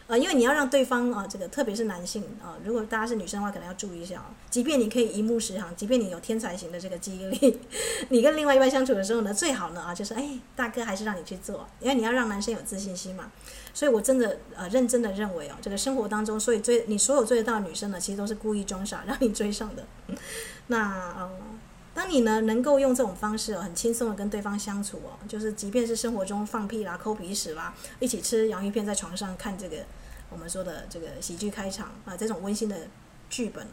[0.06, 4.30] 啊，因为你要让对方啊，这个特别是男性啊，如果大家是女生的话，可能要注意一下啊。
[4.50, 7.60] 即便你可以一目十行，即便你有天才型的这个记忆力，
[8.10, 13.30] 你跟另外一半相处的时候呢，最好呢啊，就是哎，大哥还是让你去做，因为你要让男生有自信心嘛。
[13.74, 19.84] 所以我真的呃认真的认为哦，这个生活当中，所以追你所有追得到的女生呢，其实都是故意装傻让你追上的。
[20.66, 21.30] 那呃，
[21.94, 29.76] 当你呢能够用这种方式哦，很轻松的跟对方相处哦，就是即便是生活中放屁啦、抠鼻屎啦，一起吃洋芋片在床上看这个。
[30.30, 32.74] 我们说的这个喜剧开场啊，这种温馨的
[33.28, 33.66] 剧本，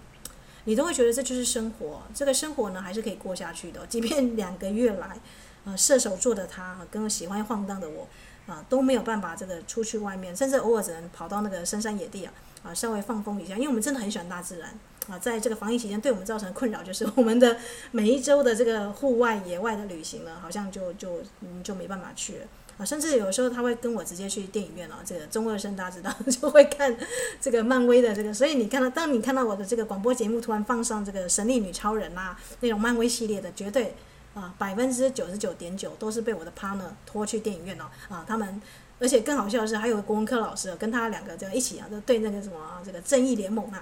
[0.65, 2.01] 你都会觉得这就是生活。
[2.13, 3.88] 这个生活呢，还是可以过下去的。
[3.88, 5.17] 即便两个月来，
[5.63, 8.05] 呃，射手座的他跟喜欢晃荡的我，
[8.45, 13.55] 啊，都没有办法这个出去外面，甚至偶尔只能跑到那个深山野地啊，啊，稍微放风一下。
[13.55, 14.77] 因为我们真的很喜欢大自然
[15.10, 17.58] 啊，在这个防疫期间，对我们造成的困扰就是我们的
[17.91, 22.45] 每一周的这个户外野外的旅行呢，好像就就嗯就没办法去了。
[22.78, 26.95] 啊，甚至有时候他会跟我直接去电影院哦，这个中二生大家知道， 就会看
[27.41, 33.95] 这个漫威的这个，所以你看到，当你看到我的这个广播节目突然放上这个神力女超人呐、啊，那种漫威系列的，绝对
[34.34, 38.62] 啊，百分之九十九点九都是被我的 partner 拖去电影院了啊，他们。
[39.02, 43.82] 而且更好笑的是，还有国文科老师跟他两个这样一起啊，就对那个什么，这个正义联盟啊，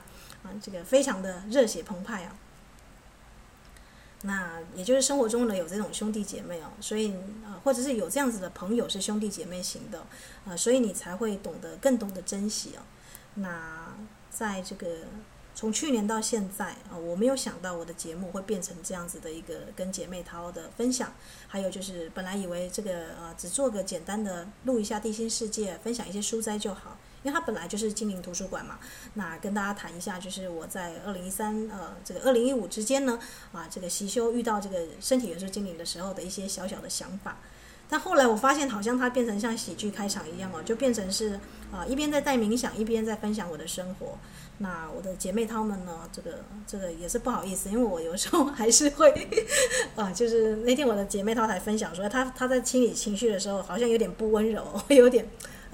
[0.61, 2.35] 这个非常的热血澎湃啊。
[4.23, 7.13] 那也就是生活中呢有这种兄弟姐妹哦，所以
[7.45, 10.05] 啊，或者是有这样子的朋友是兄弟姐妹型的
[10.45, 12.81] 啊，所以你才会懂得更懂得珍惜哦。
[13.35, 13.95] 那
[14.29, 14.87] 在这个。
[15.59, 21.11] 从去年到现在啊，我没有想到我的节目会变成这样子的一个跟姐妹淘的分享。
[21.47, 28.79] 还有就是，本来以为这个呃只做个简单的录一下地心世界，分享一些书斋就好，因为它本来就是精灵图书馆嘛。
[29.13, 33.19] 那跟大家谈一下，就是我在二零一三呃这个二零一五之间呢
[33.51, 37.37] 啊这个习修遇到这个身体元素精灵的时候的一些小小的想法。
[37.89, 41.39] 但后来我发现，好像它变成像喜剧开场一样哦，就变成是
[41.71, 44.17] 啊一边在带冥想，一边在分享我的生活。
[44.57, 46.01] 那我的姐妹她们呢？
[46.11, 49.09] 这个这个也是不好意思，因为我有时候还是会，
[49.95, 55.25] 啊，就是那天我的姐妹她才分享说，她她在清理情绪的时候，好像有点不温柔，有点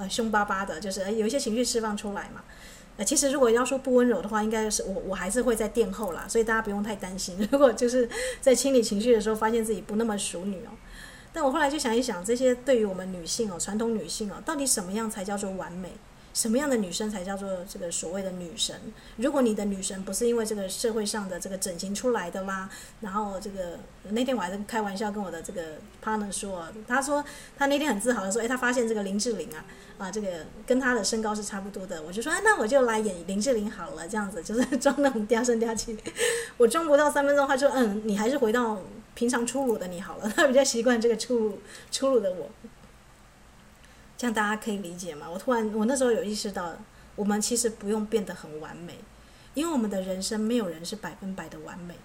[0.10, 2.44] 凶巴巴的，就是有一些情绪释放出来嘛。
[2.96, 7.36] 呃，其实如果要说不温柔的话，应该是我我还是会在殿后啦，所以大家不用太担心。
[7.52, 8.08] 如果就是
[8.40, 10.70] 在清理情绪的时候，发现自己不那么淑女哦，
[11.34, 15.92] 但我后来就想一想，这些对于我们女性哦，传统女性哦，到底什么样才叫做完美？
[16.34, 18.76] 什么样的女生才叫做这个所谓的女神？
[19.18, 22.68] 如果你的女神不是因为这个社会上的这个整形出来的啦，
[23.02, 25.62] 然后这个那天我还在开玩笑跟我的这个
[26.04, 27.24] partner 说，他说
[27.56, 29.64] 他那天很自豪的说，诶，他发现这个林志玲啊，
[30.00, 30.28] 啊，这个
[30.66, 32.02] 跟他的身高是差不多的。
[32.02, 35.96] 我就说，啊，那我就来演林志玲好了，这样子就是装那种嗲声嗲气。
[36.58, 38.82] 我装不到三分钟，他说，嗯，你还是回到
[39.14, 40.34] 平常粗鲁的你好了。
[40.36, 41.60] 他比较习惯这个粗鲁
[41.92, 42.50] 粗鲁的我。
[44.16, 45.28] 这样大家可以理解吗？
[45.30, 46.72] 我突然，我那时候有意识到，
[47.16, 49.00] 我们其实不用变得很完美，
[49.54, 51.96] 因为我们的人生没有人是百分百的完美，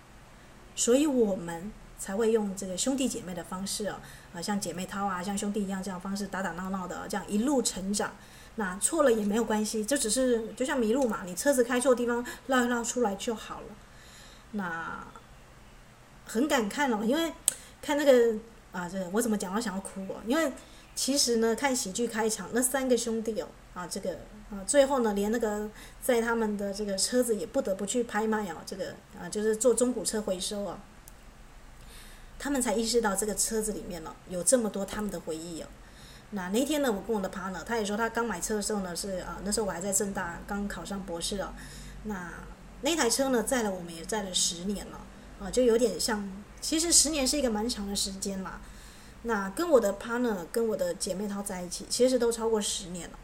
[0.75, 3.97] 所以我们才会用这个兄弟姐妹的方式哦，
[4.35, 8.13] 啊，像姐妹淘啊，像兄弟一样这样方式打打闹闹的，这样一路成长。
[8.57, 13.67] 那错了也没有关系，就只是就像迷路嘛，你车子开错地方绕一绕出来就好了。
[14.53, 15.07] 那
[16.25, 17.33] 很感慨哦，因为
[17.81, 18.35] 看那个
[18.73, 20.51] 啊，这我怎么讲我想要哭哦，因为。
[20.99, 24.19] 其实呢，看喜剧开场，那三个兄弟哦，啊，这个
[24.51, 25.71] 啊，最后呢，连那个
[26.03, 30.81] 在他们的这个车子也不得不去拍卖哦，这个啊，就是做中古车回收啊，
[32.37, 35.69] 他们才意识到这个车子里面呢，有这么多他们的回忆哦。
[36.31, 41.55] 那那天呢，我跟我的 partner，他也说他刚买车的时候呢，是啊，那时候我还在正大刚考上博士哦。
[42.07, 42.29] 那
[42.81, 45.01] 那台车呢，载了我们也载了十年了，
[45.39, 46.29] 啊，就有点像，
[46.61, 48.61] 其实十年是一个蛮长的时间啦。
[49.23, 53.19] 那跟我的 partner，跟我的姐妹淘在一起，其实都超过十年了。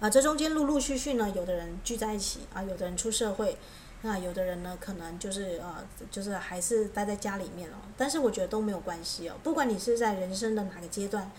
[0.00, 3.56] 啊，这中间陆陆续续呢，有的人聚在一起啊，有的人出社会，
[4.02, 7.76] 那有的人呢，可能就是呃，就是还是待在家里面哦。
[7.96, 11.30] 但是我觉得都没有关系哦，不管你是在人生的哪个阶段，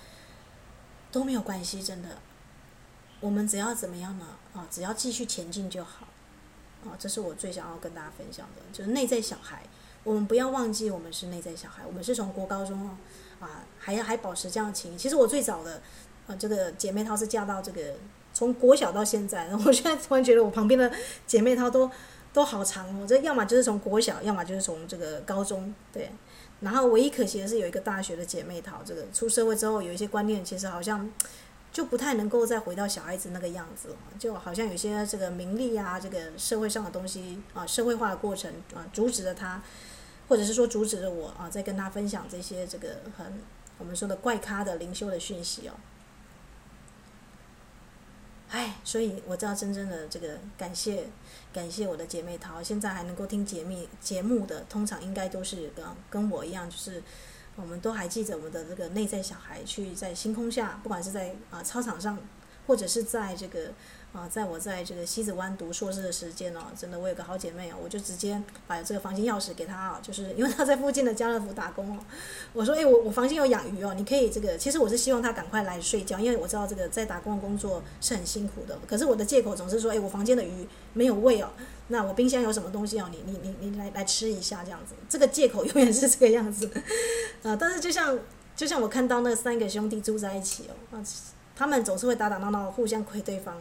[1.12, 2.10] 都没有关系，真的。
[3.20, 4.26] 我们只要怎么样呢？
[4.54, 6.08] 啊，只要继续前进就好。
[6.86, 9.64] 啊，这是我最想要跟大家分享的，就是内在小孩。
[10.06, 11.84] 我们不要忘记，我们是内在小孩。
[11.86, 12.88] 我们是从国高中
[13.40, 14.96] 啊，还要还保持这样的情。
[14.96, 15.82] 其实我最早的
[16.28, 17.82] 啊，这个姐妹淘是嫁到这个
[18.32, 19.50] 从国小到现在。
[19.66, 20.90] 我现在突然觉得我旁边的
[21.26, 21.90] 姐妹淘都
[22.32, 23.06] 都好长哦。
[23.08, 25.74] 这要么就是从国小，要么就是从这个高中。
[25.92, 26.12] 对，
[26.62, 31.12] 然后唯一可惜的是有一个大学的姐妹淘，这个出社会之后有一些观念，其实好像
[31.74, 33.96] 就不太能够再回到小孩子那个样子了。
[34.20, 39.60] 就好像有些这个名利啊，这个社会上的东西啊，社会化的过程啊，阻止了他。
[40.28, 43.42] 或者是说阻止着我啊，在跟他分享这些这个很
[43.78, 45.74] 我们说的怪咖的灵修的讯息哦。
[48.50, 51.08] 哎，所以我知道真正的这个感谢
[51.52, 57.04] 感谢我的姐妹淘，现在还能够听节目节目的，通常应该都是跟跟我一样，就是
[57.56, 62.18] 我们都还记着我们的这个内在小孩，去在星空下，不管是在啊操场上，
[62.68, 63.72] 或者是在这个。
[64.16, 72.00] 啊，在我在这个西子湾读硕士的时间哦，真的我有个好姐妹哦，我就直接把这个房间钥匙给她啊，就是因为她在附近的家乐福打工哦。
[72.54, 78.80] 我说，诶，我我房间有养鱼哦，你可以这个，其实我是希望她赶快来睡觉，因为我知道这个在打工的工作是很辛苦的。
[78.88, 81.50] 可是我的借口总是说，诶，我房间的鱼没有喂哦，
[81.90, 84.96] 那我冰箱有什么东西哦，你你你你来来吃一下这样子。
[85.10, 86.72] 这个借口 永远是这个样子
[87.44, 87.54] 啊。
[87.58, 88.18] 但是就像
[88.56, 91.04] 就像我看到那三个兄弟住在一起哦，啊，
[91.58, 93.58] 他们总是会打打闹闹，互相亏对方。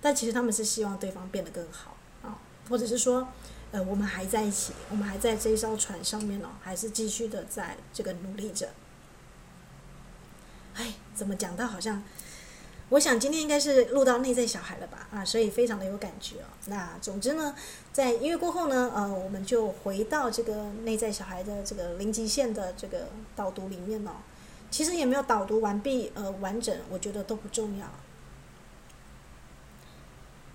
[0.00, 2.38] 但其实他们是希望对方变得更好啊，
[2.68, 3.28] 或者是说，
[3.72, 8.68] 呃，我们还在一起，我们还在这一艘船上面哦，还是继续的在这个努力着。
[10.74, 12.02] 哎，怎么讲到好像
[12.90, 15.08] 我想今天应该是录到内在小孩了吧？
[15.12, 16.46] 啊，所以非常的有感觉哦。
[16.66, 17.54] 那总之呢，
[17.92, 24.12] 在音乐过后呢，呃，我们就回到这个内在小孩的这个零极限的这个导读里面哦。
[24.70, 27.90] 其实也没有导读完毕，呃，完整，我觉得都不重要。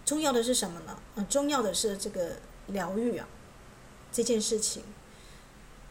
[0.05, 0.99] 重要的是什么呢？
[1.15, 2.37] 呃，重要的是这个
[2.67, 3.27] 疗愈啊，
[4.11, 4.83] 这件事情，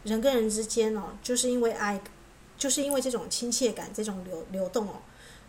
[0.03, 2.01] 人跟人之间哦，就是因为爱，
[2.57, 5.01] 就是因为这种亲切感，这种流流动哦。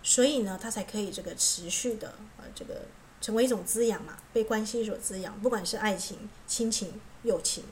[0.03, 2.83] 所以呢，它才可以这个持续的呃，这个
[3.21, 5.41] 成为一种滋养嘛，被关系所滋养。
[5.41, 7.65] 不管是爱情、亲情、友情，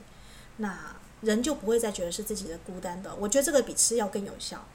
[0.57, 3.13] 那人就不会再觉得是自己的孤单的。
[3.15, 4.65] 我觉得这个比吃药更有效。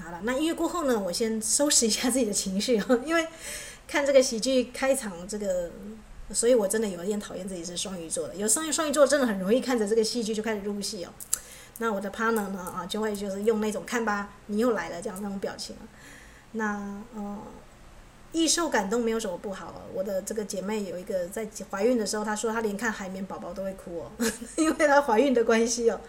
[0.00, 3.26] 好了，那音乐过后呢，我先收拾一下自己的情绪哦，因为
[3.88, 5.70] 看这个喜剧开场，这个，
[6.30, 8.36] 所以我真的有一点讨厌自己是双鱼座的。
[8.36, 11.10] 有双鱼双鱼座真的很容易看着这个戏剧就开始入戏哦。
[11.78, 15.74] 那我的 partner 呢啊，就会就是用那种看吧，你又来了这样那种表情。
[16.52, 17.38] 那呃，
[18.32, 19.80] 易受感动没有什么不好哦。
[19.94, 24.10] 我的这个姐妹有一个在怀孕的时候，她说她连看海绵宝宝都会哭哦，
[24.56, 26.00] 因为她怀孕的关系哦。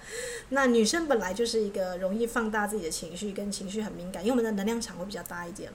[0.49, 5.71] 那女生本来就是一个容易放大自己的情绪，跟情绪很敏感，因为我们的能量场会比较大一点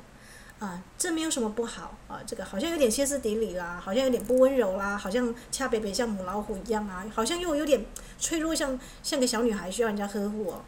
[0.59, 2.21] 啊，这没有什么不好啊。
[2.27, 7.85] 这个好像有点歇斯底里啦，好像有点不温柔啦，好像恰北北像母老虎一样啊，好像又有点
[8.19, 10.63] 脆弱像，像个小女孩需要人家呵护哦。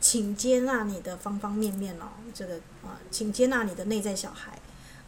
[0.00, 4.58] 请接纳你的方方面面哦，这个啊，请接纳你的内在小孩，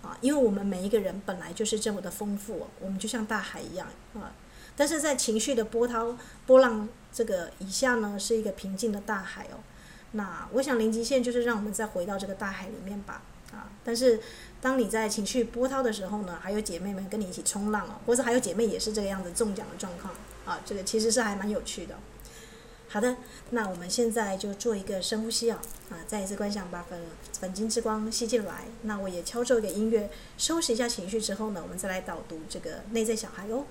[0.03, 4.30] 啊，因为我们每一个人本来就是这么的丰富哦，我们就像大海一样啊，
[4.76, 6.16] 但是在情绪的波涛
[6.47, 9.59] 波浪这个以下呢，是一个平静的大海哦。
[10.12, 13.20] 那我想零极限就是让我们再回到这个大海里面吧，
[13.55, 14.20] 啊，但是
[14.61, 20.12] 当你在情绪波涛的时候呢，还有姐妹们跟你一起冲浪哦，或者还有姐妹也是这个样子中奖的状况
[20.44, 21.94] 啊，这个其实是还蛮有趣的。
[22.88, 23.16] 好的，
[23.50, 27.00] 那我们现在就做一个深呼吸啊，啊，再一次观想把粉
[27.40, 28.66] 粉晶之光吸进来。
[28.82, 33.64] 那我也敲奏一个音乐，收拾一下情绪之后呢，我们再来导读这个内在小孩哦。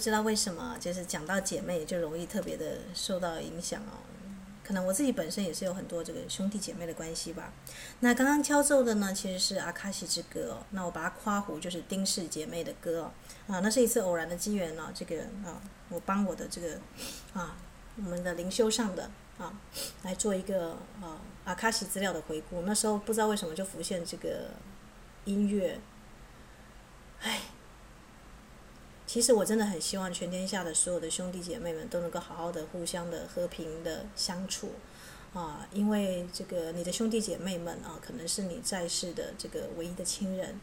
[0.00, 4.00] 不知道为什么，就是讲到姐妹就容易特别的受到影响哦。
[4.64, 7.52] 可能我自己本身也是有很多这个兄弟姐妹的关系吧。
[7.98, 10.64] 那刚刚敲奏的呢，其实是阿卡西之歌哦。
[10.70, 13.12] 那我把它夸胡就是丁氏姐妹的歌哦。
[13.46, 14.90] 啊，那是一次偶然的机缘呢。
[14.94, 16.80] 这个啊，我帮我的这个
[17.34, 17.58] 啊，
[17.96, 19.52] 我们的灵修上的啊，
[20.04, 20.70] 来做一个
[21.02, 22.62] 啊阿卡西资料的回顾。
[22.62, 24.46] 那时候不知道为什么就浮现这个
[25.26, 25.78] 音乐，
[27.20, 27.42] 唉。
[29.12, 34.70] 其实我真的很希望全天下的所有的兄弟姐妹们都能够好好的互相的和平的相处，
[35.34, 40.60] 啊，因为这个你的兄弟姐妹们啊，可能是你在世的这个唯一的亲人，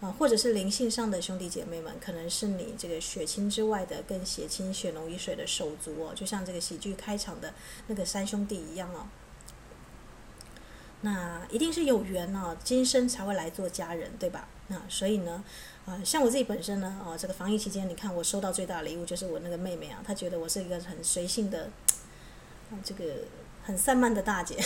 [0.00, 7.52] 啊，或者是灵性上的兄弟姐妹们，可能是你这个血亲之外的更血亲血浓于水的手足哦，就像这个喜剧开场的
[7.88, 9.08] 那个三兄弟一样哦。
[11.00, 14.46] 那一定是有缘哦，今生才会来做家人，对吧？
[14.68, 15.42] 那所以呢，
[15.88, 21.70] 啊、像我自己本身呢，哦，这个防疫期间，你看我收到最大的礼物就是我那个妹妹啊，她觉得我是一个很随性的，
[22.84, 23.04] 这个
[23.64, 24.56] 很散漫的大姐，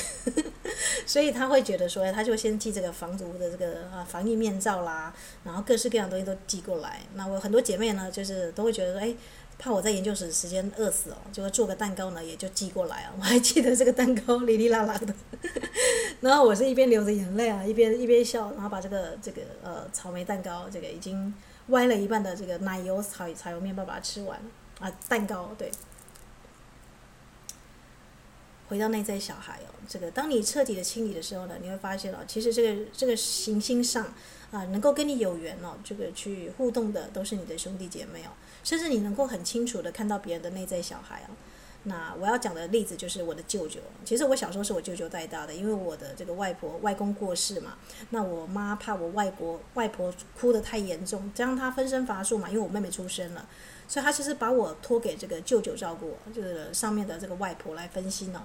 [1.07, 5.15] 所以她会觉得说，她就先寄这个防毒的这个啊防疫面罩啦，
[5.45, 7.01] 然后各式各样的东西都寄过来。
[7.15, 9.15] 那我很多姐妹呢，就是都会觉得说，哎。
[9.63, 13.15] 怕我在研究室时间饿死哦，就会做个蛋糕呢，也就寄过来啊。
[13.17, 15.15] 我还记得这个蛋糕哩哩啦啦的，
[16.21, 21.33] 然后我是一边流着眼泪啊，一边一边笑，然后把这个这个呃草莓蛋糕这个已经
[21.69, 24.37] 歪了一半的这个奶油草草油面包把它吃完
[24.81, 25.71] 啊，蛋糕对。
[28.73, 34.07] 回到内在小孩哦，这个当你彻底的清理的时候呢，你会发现哦，其实这个这个行星上
[34.51, 38.31] 啊，能够跟你有缘哦，这个去互动的都是你的兄弟姐妹哦。
[38.65, 41.37] 甚至你能够很清楚的看到别人的内在小孩哦，
[41.83, 43.79] 那我要讲的例子就是我的舅舅。
[44.07, 47.77] 其实我小时候是我舅舅带大的，因为我的这个外婆外公过世嘛，
[48.09, 50.11] 那我妈怕我外婆外婆
[50.41, 53.47] 哭得太严重，这样她分身乏术嘛，因为我妹妹出生了，
[53.87, 58.41] 所以她其实把我托给这个舅舅照顾，就是上面的这个外婆来分心哦。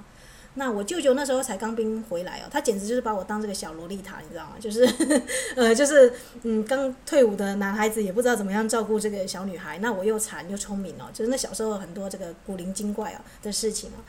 [0.59, 4.55] 那我舅舅那时候才刚兵回来哦，他简直就是把我当这个小萝莉塔，你知道吗？
[4.59, 4.83] 就是，
[5.55, 9.77] 呃，就是，嗯，刚退伍的男孩子也不知道怎么样照顾这个小女孩。
[9.77, 14.01] 那我又惨又聪明哦，就是那小时候很多这个古灵精怪啊的事情啊，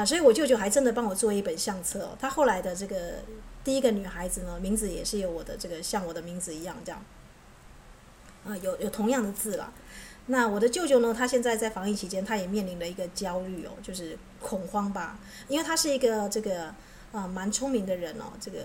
[0.00, 2.16] 啊，所以我舅舅还真的帮我做一本相册哦。
[2.20, 2.96] 他后来的这个
[3.64, 7.02] 第一个女孩子呢，名字也是有我的这个像我的名字一样这样，
[8.46, 9.72] 啊，有有同样的字了。
[10.26, 11.14] 那我的舅舅呢？
[11.16, 15.18] 他现在在防疫期间，他也面临了一个焦虑哦，就是恐慌吧，
[15.48, 16.74] 因为他是一个这个
[17.12, 18.58] 啊蛮聪明的人哦，这个。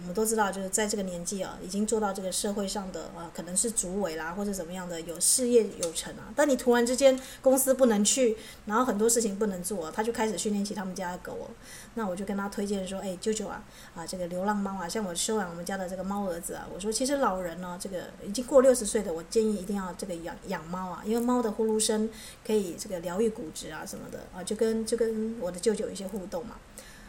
[0.06, 6.32] 们都知道，就是在这个年纪啊，已经做到这个社会上的啊，可能是主委啦，或者怎么样的，有事业有成啊。
[6.36, 11.50] 但你突然之间公司不能去，然后很多事情不能做，他就开始训练起他们家的狗哦。
[11.98, 13.60] 那我就跟他推荐说，哎，舅舅啊，
[13.96, 22.08] 啊，这个流浪猫啊，像我收养我们家的这个猫儿子啊，我说其实老人呢，这个已经过六十岁的，我建议一定要这个养养猫啊，因为猫的呼噜声
[22.46, 26.54] 可以这个疗愈骨质啊什么的啊，就跟就跟我的舅舅一些互动嘛。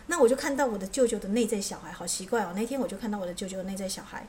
[0.07, 2.51] 那我就看到我的舅舅的内在小孩，好奇怪哦！
[2.55, 4.27] 那天我就看到我的舅舅的内在小孩，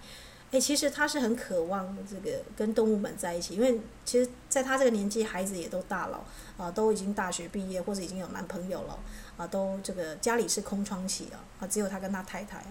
[0.50, 6.22] 诶，其实他是很渴望这个跟动物们在一起，因为其实在他这个年纪，孩子也都大了，
[6.60, 8.98] 啊，都已经大学毕业或者已经有男朋友了，
[9.36, 12.62] 啊，都这个家里是空窗期了，啊，只有他跟他太太。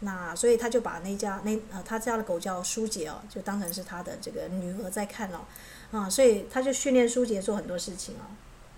[0.00, 5.40] 那所以他就把那家那呃他家的狗叫舒洁哦，就当成是他的这个女儿在看哦，
[5.92, 8.26] 啊，所以他就训练舒洁做很多事情哦。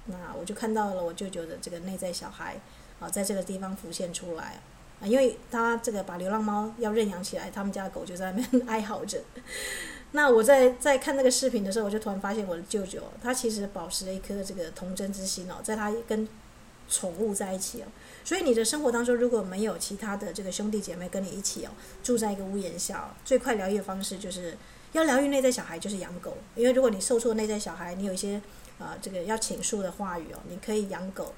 [0.05, 2.61] 那我就看到了我舅舅的这个内在小孩。
[3.01, 4.61] 啊，在这个地方浮现出来，
[5.01, 9.23] 啊，因为他这个把流浪猫要认养起来，他们家的狗就在那边 哀嚎着。
[10.13, 16.27] 那我在在看那个视频的时候，我就突然发现我的舅舅，他其实保持了一颗这个童真之心哦，在他跟
[16.89, 17.87] 宠物在一起哦。
[18.25, 21.71] 所以你的生活当中如果没有其他的这个兄弟姐妹跟你一起哦，
[22.03, 24.57] 住在一个屋檐下，最快疗愈的方式就是
[24.93, 26.39] 要疗愈内在小孩，就是养狗。
[26.55, 28.41] 因为如果你受挫内在小孩，你有一些
[28.79, 31.35] 啊这个要倾诉的话语哦，你可以养狗。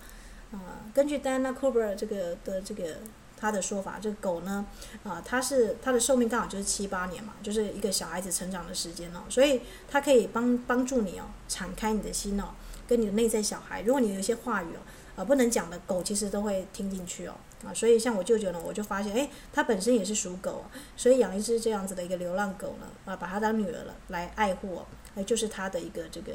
[0.52, 2.96] 啊，根据戴安娜·库珀这个的这个
[3.40, 4.66] 他的说法，这个狗呢，
[5.02, 12.50] 啊，它是它的寿命刚好就是七八年嘛，就是一个小孩子成长的时间哦，所以它可以帮帮助你哦，敞开你的心哦，
[12.86, 14.80] 跟你的内在小孩，如果你有一些话语哦，
[15.16, 17.34] 啊，不能讲的，狗其实都会听进去哦，
[17.64, 20.64] 啊，所以像我舅舅呢，我就发现，哎，他本身也是属狗，
[20.96, 26.34] 所以养一只这样子的一个流浪狗呢，啊，把它当女儿了来爱护哦，哎，就是他的一个这个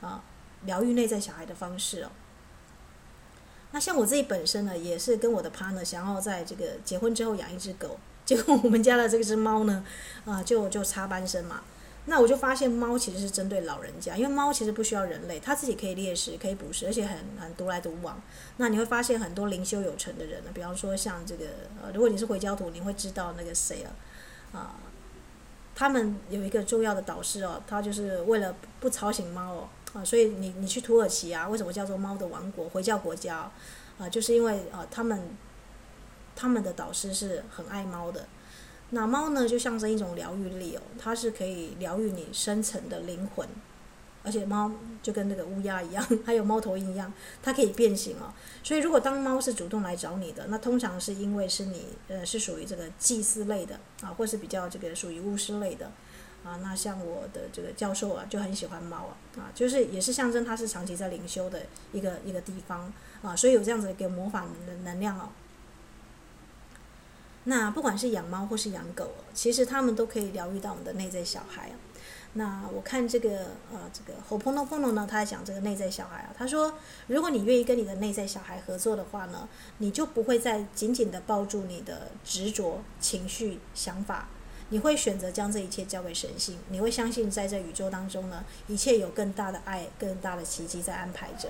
[0.00, 0.22] 啊，
[0.64, 2.10] 疗愈内在小孩的方式哦。
[3.72, 9.84] 那像我自己本身呢，也是跟我的 partner 想要在这个结婚之后养一只狗，结果我们家的这只猫呢，
[10.24, 11.62] 啊，就就插班生嘛。
[12.08, 18.22] 那我就发现猫其实是针对老人家，因为猫其实不需要人类，它自己可以猎食，可以捕食，而且很很独来独往。
[18.58, 21.46] 那你会发现很多灵修有成的人呢，比方说像这个
[21.82, 23.90] 呃，如果你是回教徒，你会知道那个谁啊，
[24.56, 24.76] 啊，
[25.74, 29.68] 他们有一个重要的导师哦，他就是为了不吵醒猫哦。
[29.92, 33.50] 啊，所以你你去土耳其啊，为什么叫做猫的王国、回教国家？
[33.98, 35.20] 啊，就是因为啊，他们
[36.34, 38.26] 他们的导师是很爱猫的。
[38.90, 43.48] 那猫呢，就象征一种疗愈力哦，它是可以疗愈你深层的灵魂。
[44.22, 44.72] 而且猫
[45.04, 48.34] 就跟那个乌鸦一样， 还有猫头鹰一样，它可以变形哦。
[48.60, 55.90] 所以如果当猫是主动来找你的，那通常是因为是你呃是属于这个祭司类的啊，或是比较这个属于巫师类的。
[56.46, 65.30] 啊，那像我的这个教授啊，就很喜欢猫啊，啊，就是也是象征他是长期在灵修的一个一个地方啊，所以有这样子一个魔法的能量哦。
[67.48, 71.74] 那不管是养猫或是养狗，其实他们都可以疗愈到我们的内在小孩啊。
[72.34, 73.30] 那我看这个
[73.72, 76.34] 呃，这个吼彭诺彭诺呢，他在讲这个内在小孩啊。
[76.36, 76.74] 他说，
[77.06, 84.28] 如果你愿意跟你的内在小孩合作的话呢，你就不会再紧紧的抱住你的执着、情绪、想法，
[84.68, 86.58] 你会选择将这一切交给神性。
[86.70, 91.48] 你会相信，在这宇宙当中呢，一切有更大的爱、更大的奇迹在安排着。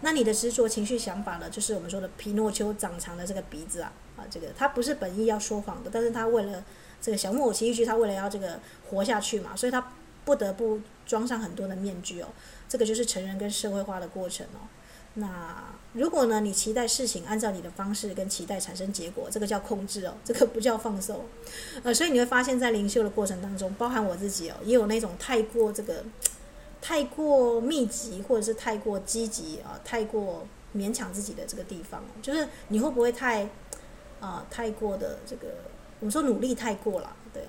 [0.00, 6.64] 那你的执着、情绪、想法呢，就是我们说的皮诺丘长长的这个鼻子啊啊，这个他不是本意要说谎的，但是他为了
[7.00, 9.92] 这个小木偶奇遇记，他为了要这个活下去嘛，所以他。
[10.24, 12.28] 不得不装上很多的面具哦，
[12.68, 14.62] 这个就是成人跟社会化的过程哦。
[15.14, 21.26] 那如果呢，你期待事情按照你的方式跟期待产生结果，这个叫控制哦， 这个不叫放手。
[21.82, 26.04] 呃，所以你会发现在灵修的过程当中，包含我自己哦，也有那种太过这个
[26.80, 33.48] 太过密集或者是太过积极啊，太过勉强自己的这个地方，就是你会不会太
[34.20, 35.48] 啊太过的这个
[36.00, 37.42] 我们说努力太过了，对。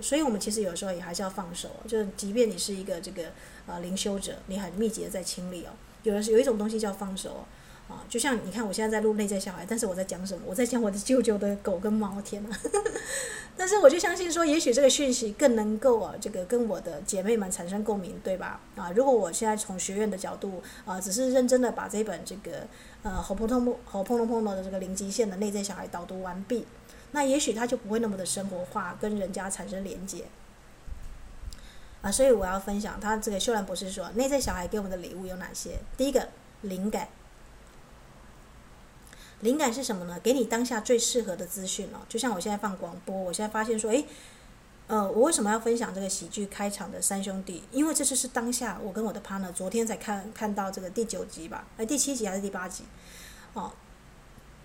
[0.00, 3.24] 所以，我们其实有时候也还是要放手，就是即便你是一个这个
[3.66, 5.70] 呃灵修者，你很密集的在清理哦。
[6.08, 7.44] 有的是有一种东西叫放手
[7.86, 10.42] 啊，就像你看，我现在在录内在小孩，但是我在讲什么？
[10.46, 12.58] 我在讲我的舅舅的狗跟猫，天哪！
[13.56, 18.60] 但是我就相信说，也许这个讯息更能够啊，这个跟我的姐妹们产生共鸣，对吧？
[18.76, 22.66] 啊，如果我现在从学院的角度啊，只是认真的把这本这个
[23.02, 26.66] 呃 Ho'oponopono 的这个零极限的内在小孩导读完毕。
[27.12, 30.24] 那也许他就不会那么的生活化，跟人家产生连接
[32.02, 35.78] 啊，所以我要分享他这个秀兰博士说，内在小孩给我们的礼物有哪些？
[35.96, 36.28] 第一个，
[36.62, 37.08] 灵感。
[39.40, 40.18] 灵感是什么呢？
[40.22, 41.98] 给你当下最适合的资讯哦。
[42.08, 44.04] 就像我现在放广播，我现在发现说，诶，
[44.86, 47.62] 呃，我为什么要分享这个喜剧开场的三兄弟？
[47.70, 52.84] 因为这就是当下我跟我的 partner 昨天才看看到这个第九集吧，哎，第七集还是第八集？
[53.54, 53.72] 哦。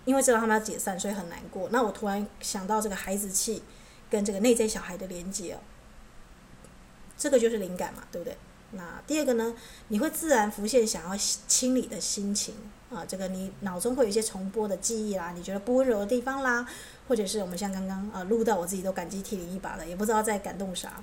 [0.06, 1.70] 因为知道他们要解散，所以很难过。
[1.72, 3.62] 那我突然想到这个孩子气
[4.10, 5.58] 跟这个内在小孩的连接哦，
[7.24, 8.36] 这个就是灵感嘛，对不对？
[8.72, 9.54] 那第二个呢，
[9.88, 11.16] 你会自然浮现想要
[11.48, 12.54] 清理的心情
[12.90, 16.68] 啊，这个你脑中会有一些重播的记忆啦，你觉得不温柔的地方啦，
[17.08, 21.02] 或者是我们像刚刚啊录到我自己都感激涕零一把了，也不知道在感动啥。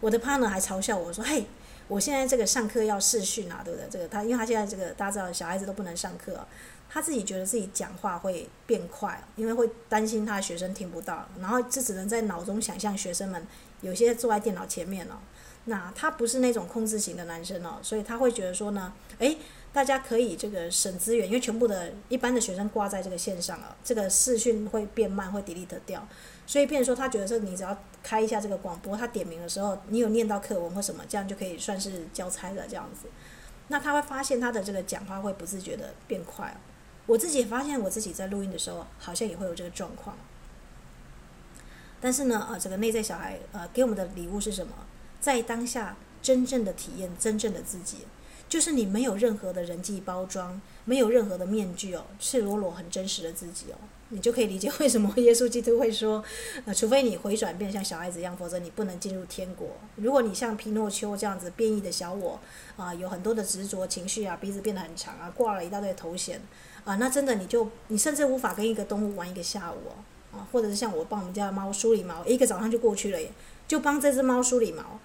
[0.00, 1.46] 我的 partner 还嘲笑我说：“嘿，
[1.88, 3.88] 我现在这个上课要视讯啊，对不对？
[3.88, 6.46] 这个他因为他现在这个大家知道小孩子都不能上课。”
[6.94, 13.46] 他自己觉得自己讲话会变快，因为会担心他的学生听不到，然后就只能在脑中想象学生们
[13.80, 15.18] 有些坐在电脑前面了。
[15.64, 19.38] 那他不是那种控制型的男生哦，所以他会觉得说呢，诶，
[19.72, 26.06] 大家可以这个省资源，因为全部的一般的学生挂在这个线上啊，这个视讯会变慢，会 delete 掉，
[26.46, 33.08] 所以变说他觉得说你只要开一下这个广播，他点名的时候你有念到课文或什么，这样就可以算是交差的这样子。
[33.68, 36.54] 那他会发现他的这个讲话会不自觉的变快。
[37.06, 40.16] 我自己也发现，我自己在录音的时候，好像也会有这个状况。
[42.00, 44.72] 但是呢，呃，这个内在小孩，呃，给我们的礼物是什么？
[45.22, 47.98] 在当下真正的体验，真正的自己，
[48.48, 56.22] 就是你没有任何的人际包装，没有任何的面具哦，赤裸裸、很真实的自己哦，你就可以理解为什么耶稣基督会说，
[56.66, 59.68] 呃，除非你回转变像小孩子一样，否则你不能进入天国。
[59.96, 62.40] 如果你像皮诺丘这样子变异的小我，
[62.76, 66.42] 啊、有很多的执着情绪啊，鼻子变得很长啊，挂了一大堆头衔。
[66.84, 73.30] 啊，那真的你就你甚至无法跟一个动物玩一个下午哦，啊，或者是像我帮我们家的猫梳理毛，一个早上就过去了耶，
[73.68, 74.98] 就帮这只猫梳理毛，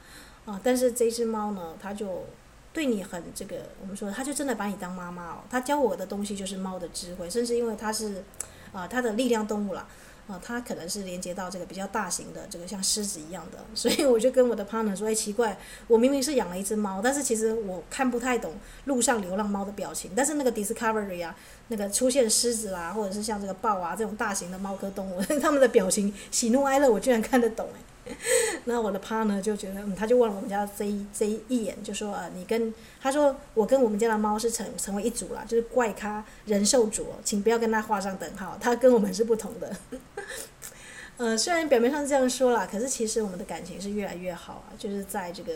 [0.47, 2.25] 啊，但是这只猫呢，它就
[2.73, 8.23] 对你很这个，我们说它就真的把你当妈妈哦，它教我的东西就是猫的智慧，甚至因为它是，
[8.71, 9.87] 啊，它的力量动物啦。
[10.27, 20.11] 啊，它可能是连接到这个比较大型的，这个像狮子一样的， 所以我就跟我的 partner 说：“哎，奇怪，我明明是养了一只猫，但是其实我看不太懂路上流浪猫的表情。
[20.13, 21.33] 但是那个 Discovery 啊，
[21.69, 27.79] 那个出现狮子啦，或者是像这个豹啊这种大型的猫科动物， 它们的表情喜怒哀乐，我居然看得懂哎。”
[28.65, 39.75] 那我的 partner 就觉得，嗯，他就问了我们家这一这一眼，就说啊，你跟他说，我跟我们家的猫是成成为一组了，就是怪咖人兽组，请不要跟他画上等号，他跟我们是不同的。
[41.17, 45.53] 呃，虽然表面上这样说啦，可是其实我们的感情是越来越好啊，就是在这个，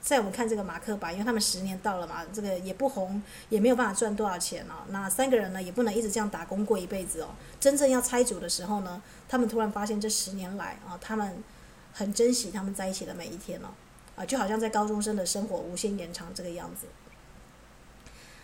[0.00, 3.20] 在我们看这个马克吧，因为他们十年到了嘛，这个也不红，
[3.50, 4.86] 也没有办法赚多少钱哦。
[4.88, 7.28] 那三个人呢，也不能一直这样打工过一辈子哦。
[7.60, 11.42] 真正要拆组的时候呢，他们突然发现这十年来啊，他们。
[11.98, 13.74] 很珍惜他们在一起的每一天哦，
[14.14, 16.86] 啊，就好像在高中生的生活无限延长这个样子。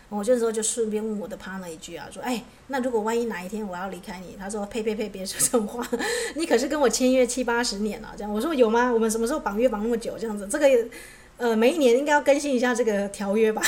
[0.09, 5.88] 我这时候就顺便问我的 partner 一句啊，说，哎，那如果万一哪一天我要离开你，他说，呸呸呸，别说这种话，
[6.34, 8.92] 你可是跟我签约七八十年了，这样，我说有吗？
[8.92, 10.18] 我们什么时候绑约绑那么久？
[10.18, 10.88] 这样子，这个，
[11.36, 13.62] 呃，每一年应该要更新一下这个条约吧？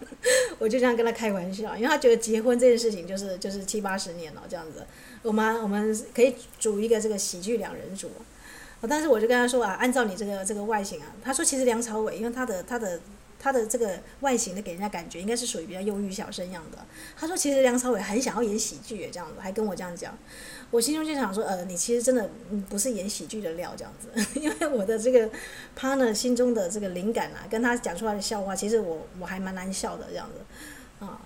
[0.58, 4.86] 我就这样跟他开玩笑，因为他觉得结婚这件事情就是就是七八十年了这样子，
[5.22, 8.10] 我们我们可以组一个这个喜剧两人组。
[8.88, 13.00] 但是我就跟他说啊，按照你这个这个外形啊，他说其实梁朝伟，因为他的他的
[13.38, 16.78] 他的这个外形的给人家感觉应该是属于比较忧郁小生样的。
[17.16, 20.16] 他说其实梁朝伟很想要演喜剧，这样子还跟我这样讲。
[20.70, 22.30] 我心中就想说，呃，你其实真的
[22.68, 24.08] 不是演喜剧的料，这样子，
[24.40, 25.30] 因为我的这个
[25.78, 31.20] partner 心中的这个灵感啊，跟他讲出来的笑话，其实我我还蛮难笑的这样子，啊。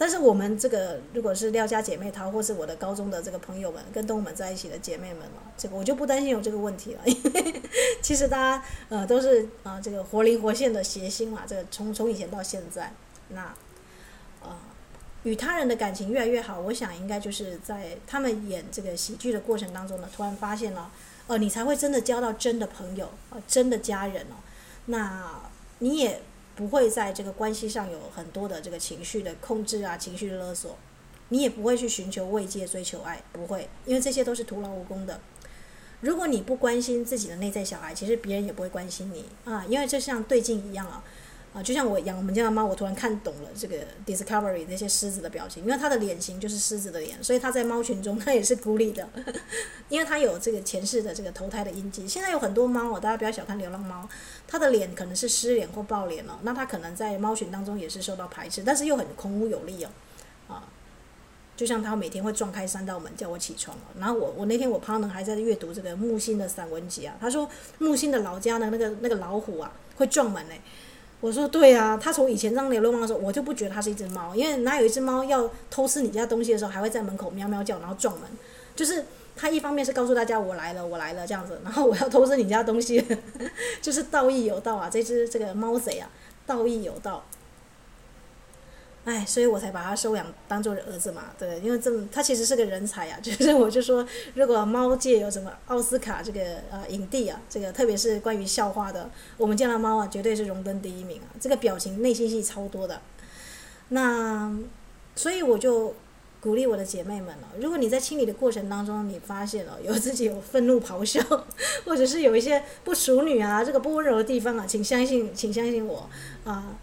[0.00, 7.62] 但是我们这个如果是廖家姐妹淘，或是我的高中的这个朋友们，跟动物们在一起的姐妹们嘛，这个我就不担心有这个问题了， 因为
[8.00, 12.92] 其实大家呃都是啊、呃、这个活灵活现的谐星嘛，这个从从以前到现在，
[13.30, 13.56] 那啊、
[14.42, 14.56] 呃、
[15.24, 20.92] 与他人的感情越来越好，我想应该就是在他们演这个喜剧的过程当中呢，突然发现了，
[21.26, 24.38] 呃你才会真的交到真的朋友啊、呃，真的家人哦，
[24.86, 25.40] 那
[25.80, 26.22] 你也。
[26.58, 30.76] 不会在这个关系上有很多的这个情绪的控制啊，情绪勒索，
[31.28, 35.20] 你也不会去寻求慰藉、追求爱，不会，因为这些都是徒劳无功的。
[36.00, 41.04] 如果你不关心自己的内在小孩，其实别人也不会关心你啊，因为就像对镜一样啊。
[41.62, 49.08] 就像我养我们家的猫，我突然看懂了这个 Discovery 那些狮子的表情，因为它的脸型就是狮子的脸，所以它在猫群中它也是孤立的，
[49.88, 52.06] 因为它有这个前世的这个投胎的印记。
[52.06, 54.08] 现在有很多猫哦，大家不要小看流浪猫，
[54.46, 59.90] 它的脸可能是狮脸或豹脸哦，那它可能在猫群当中也是受到排斥，但是又很空武有力哦，
[60.48, 60.64] 啊，
[61.56, 63.94] 就像它每天会撞开三道门叫我起床哦。
[63.98, 67.48] 然后我我那天我 partner 还在阅读这个木心的散文集啊，他说
[67.78, 70.60] 木心的老家的那个那个老虎啊会撞门哎。
[71.20, 78.28] 我说对啊，他从以前当流浪猫的时候，我就不觉得他是一只猫，因为哪有一只猫要偷吃你家东西的时候，还会在门口喵喵叫，然后撞门，
[78.76, 79.04] 就是
[79.34, 83.04] 他一方面是告诉大家我来了，我来了这样子，然后我要偷吃你家东西，
[83.82, 86.08] 就是道义有道啊，这只这个猫贼啊，
[86.46, 87.24] 道义有道。
[89.04, 96.40] 哎，所以我才把它收养当做儿子嘛，对，因为这么他其实是个人才啊， 就是我就说，如果猫界有什么奥斯卡这个
[96.70, 103.00] 呃影帝啊，这个特别是关于笑话的，我们家的猫啊，绝对是荣登第一名啊，这个表情内心戏超多的。
[103.88, 104.54] 那
[105.16, 105.94] 所以我就
[106.38, 111.18] 鼓励我的姐妹们了，如果你在清理的过程当中，你发现了 有自己有愤怒咆哮，
[111.86, 116.10] 或者是有一些不淑女啊，这个不温柔的地方啊，请相信，请相信我
[116.44, 116.76] 啊。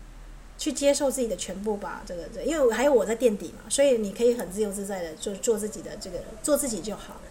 [0.65, 7.21] 去接受自己的全部吧，这个这，因为还有我在垫底嘛，所以你可以很自由自在的做做自己的这个做自己就好。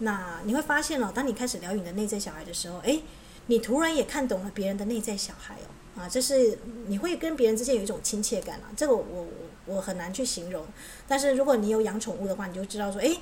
[0.00, 3.02] 那你会发现哦，当你开始疗愈你的内在小孩的时候，诶，
[3.46, 6.58] 你突然也看懂了别人的内在小孩哦，啊，这是
[6.88, 9.26] 你会跟别人之间有一种亲切感啊，这个我我
[9.64, 10.66] 我很难去形容。
[11.08, 13.18] 但是如果你有养宠物的话，你就知道说，诶，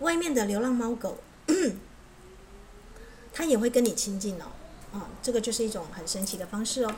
[0.00, 1.16] 外面的流浪猫狗，
[3.32, 4.44] 它也会跟你亲近哦，
[4.92, 6.94] 啊，这个就是一种很神奇的方式哦。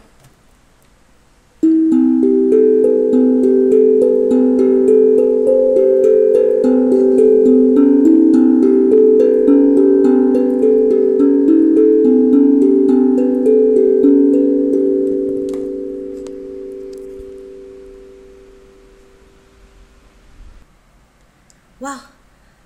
[21.80, 22.00] 哇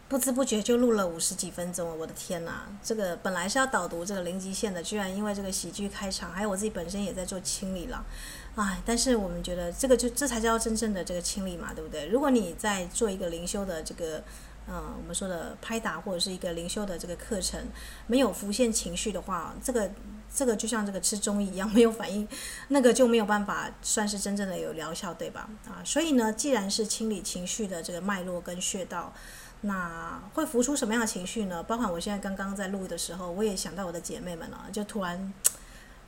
[0.09, 2.67] 不知不觉就录了五十几分钟了，我的天哪！
[2.83, 8.05] 这个本来是要导读这个零极限的，居然因为这个喜剧开场，还有我自己本身也在做清理了，
[8.57, 8.83] 哎！
[8.85, 12.07] 但是我们觉得这个就这才叫真正的这个清理嘛，对不对？
[12.07, 14.21] 如果你在做一个灵修的这个，
[14.67, 17.61] 嗯，我们说的拍打或者是一个灵修的这个课程，
[18.09, 19.89] 没有浮现情绪的话，这个
[20.35, 22.27] 这个就像这个吃中医一样没有反应，
[22.69, 25.49] 那个就没有办法算是真正的有疗效，对吧？
[25.69, 29.13] 啊，所以呢，既然是清理情绪的这个脉络跟穴道。
[29.63, 31.63] 那会浮出什么样的情绪呢？
[31.63, 35.35] 包括我现在刚刚在录的时候，我也想到我的姐妹们了，就突然，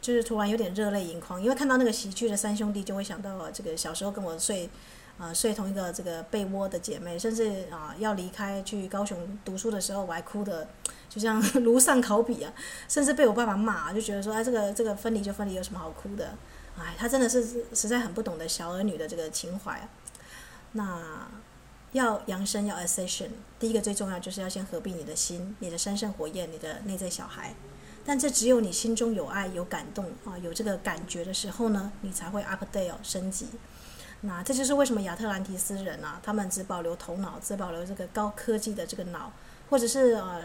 [0.00, 4.70] 就是突然有点热泪盈眶，因为看到那个喜剧的三兄弟，就会想到这个小时候跟我睡，
[5.18, 10.66] 啊、睡同一个这个被窝的姐妹，甚至啊、要离开去高雄读书的时候，我还哭的，
[11.12, 12.52] 就像 如上考比啊，
[12.88, 16.34] 甚至被我爸爸骂，就觉得说，哎，这个这个分离就分离，有什么好哭的？
[16.78, 19.88] 哎，他真的是实在很不懂得小儿女的这个情怀啊，
[20.72, 21.28] 那。
[21.92, 27.54] 要扬升，要 ascension，第一个最重要就是要先合并你的心，你的三圣火焰，你的内在小孩。
[28.02, 33.46] 但这只有你心中有爱、有感动啊，有这个感觉的时候呢，你才会 update 升级。
[34.22, 39.30] 那这就是为什么亚特兰提斯人啊，他们只保留头脑，只保留这个高科技的这个脑，
[39.68, 40.42] 或者是呃，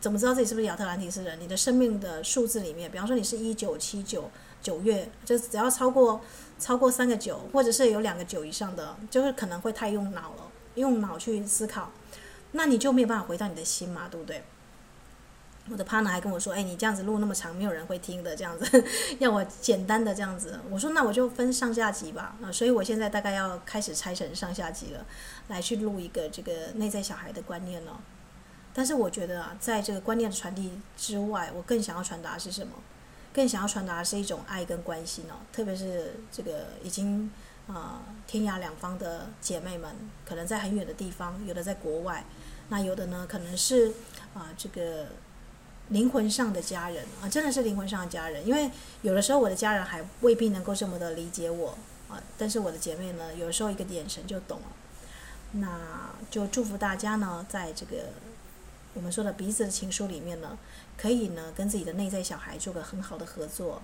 [0.00, 1.40] 怎么知道自己是不是亚特兰蒂斯人？
[1.40, 4.30] 你的生命的数字里面，比方说你是一九七九
[4.62, 6.20] 九月，就只要超过
[6.58, 10.52] 超过三个九，或者是有两个九以上的，就是可能会太用脑了。
[10.74, 11.90] 用脑去思考，
[12.52, 14.44] 那你就没有办法回到你的心嘛，对不对？
[15.70, 18.36] 我的 partner 还跟我说：“哎，你这样子录那么长，没有人会听的。
[18.36, 18.84] 这样子，
[19.18, 25.04] 要我简单的这样子。”我说：“那我就分上下集吧。”啊，所以我现在大概要开始拆成上下集了，
[25.48, 28.00] 来去录一个这个内在小孩的观念了。
[28.78, 32.74] 但是我觉得啊，在这个观念的传递之外，我更想要传达的是什么？
[33.32, 35.34] 更想要传达是一种爱跟关心哦。
[35.52, 37.28] 特别是这个已经
[37.66, 42.24] 啊、天涯两方的姐妹们，可能在很远的地方，有的在国外，
[42.68, 43.92] 那有的呢可能是
[44.32, 45.06] 啊、这个
[45.88, 48.46] 灵魂上的家人啊，真的是灵魂上的家人。
[48.46, 48.70] 因为
[49.02, 51.76] 有的时候我的家人还未必能够这么的理解我
[52.08, 54.66] 啊，但是我的姐妹呢，有时候一个眼神就懂了。
[55.50, 55.80] 那
[56.30, 58.10] 就祝福大家呢，在这个
[58.98, 60.58] 我们说的彼此的情书里面呢，
[60.96, 63.80] 可以呢跟自己的内在小孩做个很好的合作。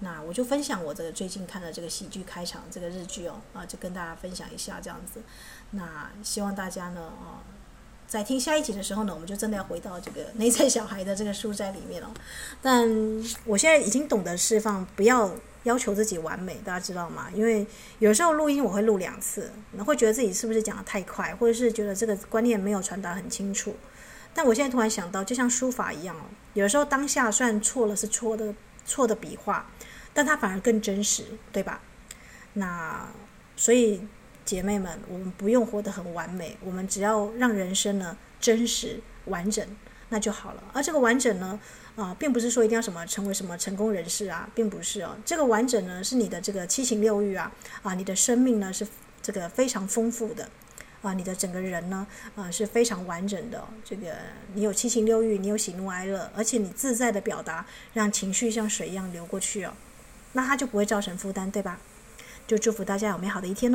[0.00, 5.22] 那我就分享我这个最近看的这个喜剧开场这个日剧哦，啊，就跟大家分享一下这样子。
[5.70, 7.40] 那希望大家呢，啊，
[8.06, 12.12] 在听下一集的时候呢，我们就真的要回到这个内在小孩的这个书斋里面了。
[12.60, 12.86] 但
[13.46, 15.30] 我现在已经懂得释放，不要。
[15.64, 17.28] 要求自己完美，大家知道吗？
[17.32, 17.64] 因为
[18.00, 19.48] 有时候录音我会录两次，
[19.86, 23.76] 会觉得自己是不是讲得太快，或者是觉得这个观念没有传达很清楚。
[24.34, 26.22] 但我现在突然想到，就像书法一样哦，
[26.54, 28.54] 有时候当下虽然错了是错的，
[28.84, 29.70] 错的笔画，
[30.14, 31.80] 但它反而更真实，对吧？
[32.54, 33.08] 那
[33.56, 34.02] 所以
[34.44, 39.66] 姐妹们，我们不用活得很完美，我们只要让人生呢真实完整，
[40.08, 40.62] 那就好了。
[40.72, 41.58] 而这个完整呢？
[41.94, 45.14] 啊，并不是说一定要什么成为什么成功人士啊，并不是哦。
[45.26, 47.52] 这个完整呢，是你的这个七情六欲啊，
[47.82, 48.88] 啊，你的生命呢是
[49.20, 50.48] 这个非常丰富的，
[51.02, 53.62] 啊，你的整个人呢，啊是非常完整的。
[53.84, 54.16] 这个
[54.54, 59.74] 你有七情六欲，你有喜怒哀乐，而且你自在的表达，让情绪像水一样流过去哦，
[60.32, 61.78] 那它就不会造成负担，对吧？
[62.46, 63.70] 就祝福大家有美好的一天。